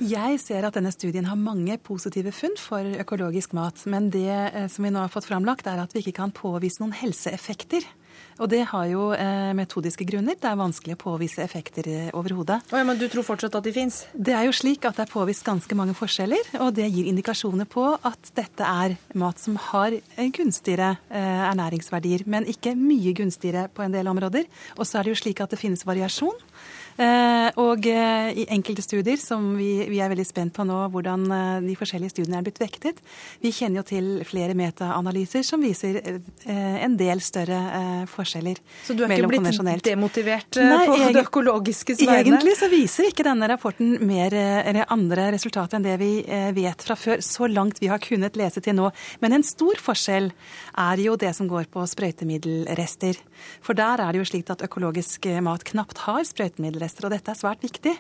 [0.03, 3.79] Jeg ser at denne studien har mange positive funn for økologisk mat.
[3.87, 6.97] Men det som vi nå har fått framlagt, er at vi ikke kan påvise noen
[6.97, 7.85] helseeffekter
[8.39, 10.37] og det har jo eh, metodiske grunner.
[10.41, 12.61] Det er vanskelig å påvise effekter eh, overhodet.
[12.73, 14.03] Oh, ja, men du tror fortsatt at de fins?
[14.13, 16.55] Det er jo slik at det er påvist ganske mange forskjeller.
[16.65, 22.27] Og det gir indikasjoner på at dette er mat som har eh, gunstigere eh, ernæringsverdier,
[22.27, 24.49] men ikke mye gunstigere på en del områder.
[24.79, 26.39] Og så er det jo slik at det finnes variasjon.
[27.01, 31.25] Eh, og eh, i enkelte studier, som vi, vi, er veldig spent på nå, hvordan
[31.33, 33.01] eh, de forskjellige studiene er blitt vektet
[33.41, 36.01] Vi kjenner jo til flere metaanalyser som viser
[36.45, 42.19] en del større forskjeller Så du er ikke blitt demotivert Nei, på det økologiske vegne?
[42.21, 46.11] Egentlig så viser ikke denne rapporten mer eller andre resultater enn det vi
[46.57, 48.91] vet fra før, så langt vi har kunnet lese til nå.
[49.25, 50.31] Men en stor forskjell
[50.83, 53.21] er jo det som går på sprøytemiddelrester.
[53.65, 57.07] For der er det jo slik at økologisk mat knapt har sprøytemiddelrester rester.
[57.07, 57.95] Og dette er svært viktig,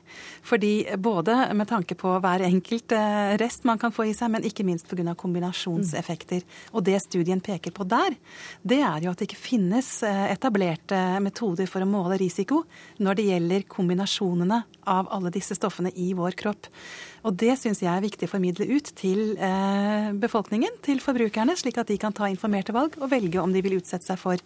[0.46, 4.46] fordi både med tanke på hver enkelt eh, rest man kan få i seg, men
[4.48, 5.14] ikke minst pga.
[5.18, 6.44] kombinasjonseffekter.
[6.72, 8.16] Og det studien peker på der,
[8.62, 12.64] det er jo at det ikke finnes eh, etablerte metoder for å måle risiko
[13.02, 16.68] når det gjelder kombinasjonene av alle disse stoffene i vår kropp.
[17.22, 21.78] Og det syns jeg er viktig å formidle ut til eh, befolkningen, til forbrukerne, slik
[21.78, 24.42] at de kan ta informerte valg og velge om de vil utsette seg for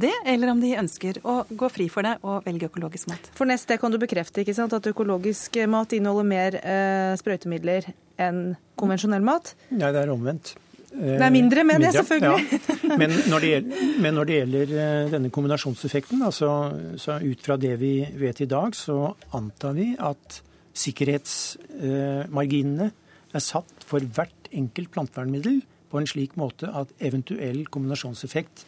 [0.00, 3.30] det, eller om de ønsker å gå fri for det og velge økologisk mat.
[3.34, 8.42] For neste kan du bekrefte ikke sant, at økologisk mat inneholder mer eh, sprøytemidler enn
[8.78, 9.56] konvensjonell mat?
[9.74, 10.54] Nei, det er omvendt.
[10.90, 12.60] Det er mindre, mener det, selvfølgelig.
[12.90, 12.96] Ja.
[12.98, 16.52] Men, når gjelder, men, når det gjelder, eh, denne kombinasjonseffekten, altså,
[16.98, 20.40] så ut fra det vi vet i dag, så antar vi at
[20.76, 22.90] sikkerhetsmarginene
[23.30, 28.64] er satt for hvert enkelt plantevernmiddel på en slik måte at eventuell kombinasjonseffekt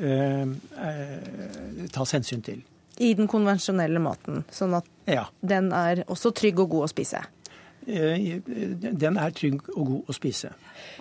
[0.00, 0.48] eh,
[0.88, 2.62] eh, tas hensyn til.
[3.02, 5.26] I den konvensjonelle maten, sånn at ja.
[5.42, 7.24] den er også trygg og god å spise?
[7.84, 10.52] Eh, den er trygg og god å spise.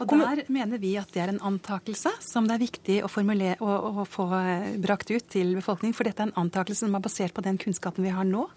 [0.01, 3.71] Og Der mener vi at det er en antakelse som det er viktig å, å,
[4.03, 4.27] å få
[4.83, 5.95] brakt ut til befolkningen.
[5.95, 8.47] For dette er en antakelse som er basert på den kunnskapen vi har nå.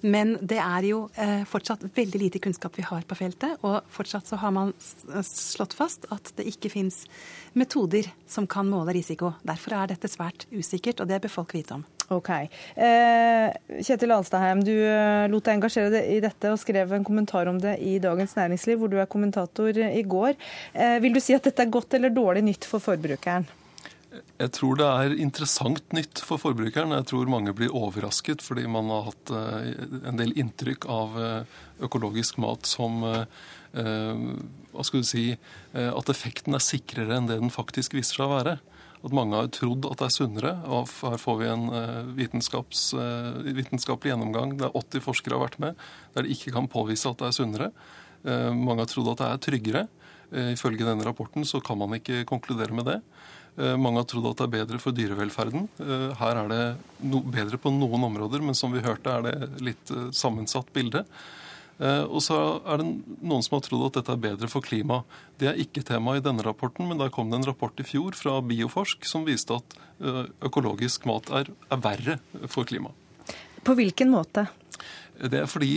[0.00, 3.58] Men det er jo eh, fortsatt veldig lite kunnskap vi har på feltet.
[3.66, 7.04] Og fortsatt så har man slått fast at det ikke fins
[7.58, 9.32] metoder som kan måle risiko.
[9.46, 11.86] Derfor er dette svært usikkert, og det bør folk vite om.
[12.08, 12.30] Ok.
[12.32, 13.52] Eh,
[13.84, 17.58] Kjetil Alstadheim, du eh, lot deg engasjere deg i dette og skrev en kommentar om
[17.60, 20.38] det i Dagens Næringsliv, hvor du er kommentator i går.
[20.72, 23.44] Eh, vil du si at dette er godt eller dårlig nytt for forbrukeren?
[24.38, 26.94] Jeg tror det er interessant nytt for forbrukeren.
[26.96, 29.68] Jeg tror mange blir overrasket fordi man har hatt eh,
[30.10, 33.24] en del inntrykk av eh, økologisk mat som eh,
[33.68, 35.24] Hva skal du si
[35.76, 38.54] At effekten er sikrere enn det den faktisk viser seg å være.
[39.04, 40.52] At mange har trodd at det er sunnere.
[40.66, 41.66] og Her får vi en
[42.16, 45.84] vitenskapelig gjennomgang der 80 forskere har vært med,
[46.16, 47.68] der de ikke kan påvise at det er sunnere.
[48.56, 49.84] Mange har trodd at det er tryggere.
[50.56, 52.98] Ifølge denne rapporten så kan man ikke konkludere med det.
[53.58, 55.66] Eh, mange har trodd at det er bedre for dyrevelferden.
[55.82, 56.62] Eh, her er det
[57.10, 61.04] no bedre på noen områder, men som vi hørte er det litt eh, sammensatt bilde.
[61.78, 62.34] Og så
[62.66, 62.88] er det
[63.22, 65.06] noen som har trodd at dette er bedre for klimaet.
[65.38, 68.16] Det er ikke tema i denne rapporten, men der kom det en rapport i fjor
[68.18, 69.76] fra Bioforsk som viste at
[70.42, 72.16] økologisk mat er, er verre
[72.50, 72.98] for klimaet.
[73.62, 74.48] På hvilken måte?
[75.22, 75.70] Det er fordi,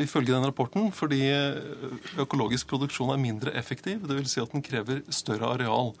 [0.00, 1.20] ifølge den rapporten, fordi
[2.24, 4.08] økologisk produksjon er mindre effektiv.
[4.08, 4.32] Dvs.
[4.32, 5.92] Si at den krever større areal.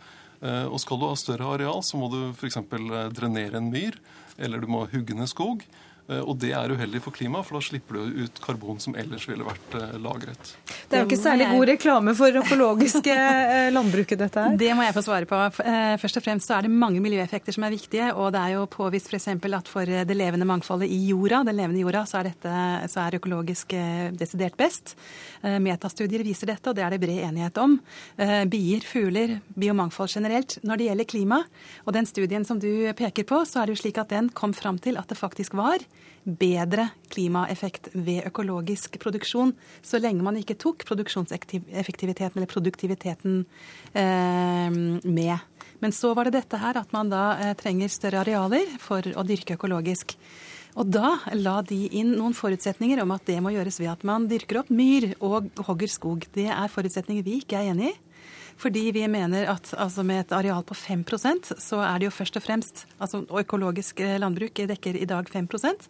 [0.42, 2.58] Eh, og skal du ha større areal, så må du f.eks.
[2.58, 3.98] Eh, drenere en myr,
[4.42, 5.62] eller du må hugge ned skog.
[6.10, 9.26] Eh, og det er uheldig for klimaet, for da slipper du ut karbon som ellers
[9.28, 10.54] ville vært eh, lagret.
[10.90, 13.14] Det er jo ikke særlig god reklame for økologiske
[13.54, 14.58] eh, landbruket, dette her.
[14.58, 15.40] Det må jeg få svare på.
[16.02, 18.10] Først og fremst så er det mange miljøeffekter som er viktige.
[18.18, 19.28] Og det er jo påvist f.eks.
[19.30, 22.56] at for det levende mangfoldet i jorda, den levende jorda, så er, dette,
[22.92, 23.74] så er økologisk
[24.18, 24.94] desidert best.
[25.42, 27.78] Metastudier viser dette, og det er det bred enighet om.
[28.50, 30.58] Bier, fugler, biomangfold generelt.
[30.66, 31.40] Når det gjelder klima,
[31.86, 34.54] og den studien som du peker på, så er det jo slik at den kom
[34.56, 35.82] fram til at det faktisk var
[36.24, 43.42] bedre klimaeffekt ved økologisk produksjon, så lenge man ikke tok produksjonseffektiviteten eller produktiviteten
[43.92, 45.36] eh, med.
[45.82, 49.26] Men så var det dette her at man da eh, trenger større arealer for å
[49.26, 50.14] dyrke økologisk.
[50.78, 54.28] Og da la de inn noen forutsetninger om at det må gjøres ved at man
[54.30, 56.24] dyrker opp myr og hogger skog.
[56.32, 57.98] Det er forutsetninger vi ikke er enig i.
[58.60, 62.36] Fordi vi mener at altså med et areal på 5% så er det jo først
[62.38, 65.88] og fremst altså Økologisk eh, landbruk dekker i dag 5%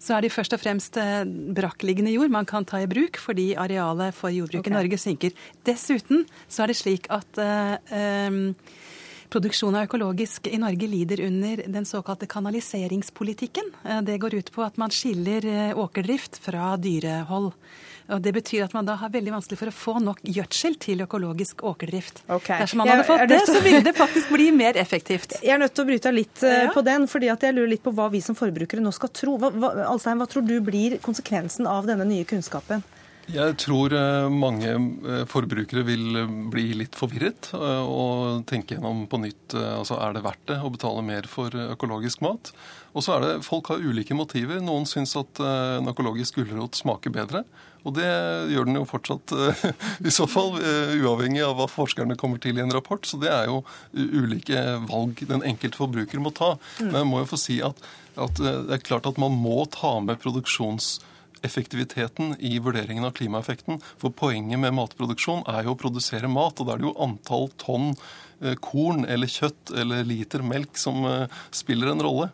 [0.00, 1.24] så er det først og fremst eh,
[1.56, 4.72] brakkliggende jord man kan ta i bruk, fordi arealet for jordbruk okay.
[4.72, 5.34] i Norge synker.
[5.68, 8.54] Dessuten så er det slik at um,
[9.30, 13.68] Produksjon av økologisk i Norge lider under den såkalte kanaliseringspolitikken.
[14.02, 15.46] Det går ut på at man skiller
[15.78, 17.52] åkerdrift fra dyrehold.
[18.14, 21.04] Og Det betyr at man da har veldig vanskelig for å få nok gjødsel til
[21.06, 22.24] økologisk åkerdrift.
[22.26, 22.62] Okay.
[22.62, 25.38] Dersom man hadde fått det, så ville det faktisk bli mer effektivt.
[25.44, 26.70] Jeg er nødt til å bryte av litt eh, ja.
[26.74, 29.36] på den, fordi jeg lurer litt på hva vi som forbrukere nå skal tro.
[29.40, 32.82] Hva, hva, Alstein, hva tror du blir konsekvensen av denne nye kunnskapen?
[33.30, 39.54] Jeg tror eh, mange eh, forbrukere vil bli litt forvirret og tenke gjennom på nytt
[39.54, 42.50] altså er det verdt det å betale mer for økologisk mat.
[42.90, 44.58] Og så er det, Folk har ulike motiver.
[44.64, 47.44] Noen syns at en økologisk gulrot smaker bedre.
[47.88, 48.08] Og det
[48.52, 49.32] gjør den jo fortsatt,
[50.08, 50.58] i så fall,
[51.00, 53.06] uavhengig av hva forskerne kommer til i en rapport.
[53.08, 53.62] Så det er jo
[53.94, 56.54] ulike valg den enkelte forbruker må ta.
[56.78, 56.90] Mm.
[56.90, 57.80] Men jeg må jo få si at,
[58.20, 60.98] at det er klart at man må ta med produksjons
[61.42, 63.80] effektiviteten i vurderingen av klimaeffekten.
[64.00, 67.48] For poenget med matproduksjon er jo å produsere mat, og da er det jo antall
[67.60, 72.30] tonn eh, korn eller kjøtt eller liter melk som eh, spiller en rolle.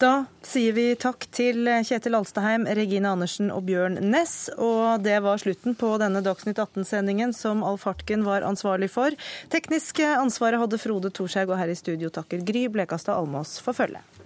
[0.00, 4.48] Da sier vi takk til Kjetil Alstaheim, Regine Andersen og Bjørn Ness.
[4.56, 9.14] Og det var slutten på denne Dagsnytt 18-sendingen som Alf Hartken var ansvarlig for.
[9.52, 14.21] Teknisk ansvaret hadde Frode Thorshaug, og her i studio takker Gry Blekastad Almås for følget.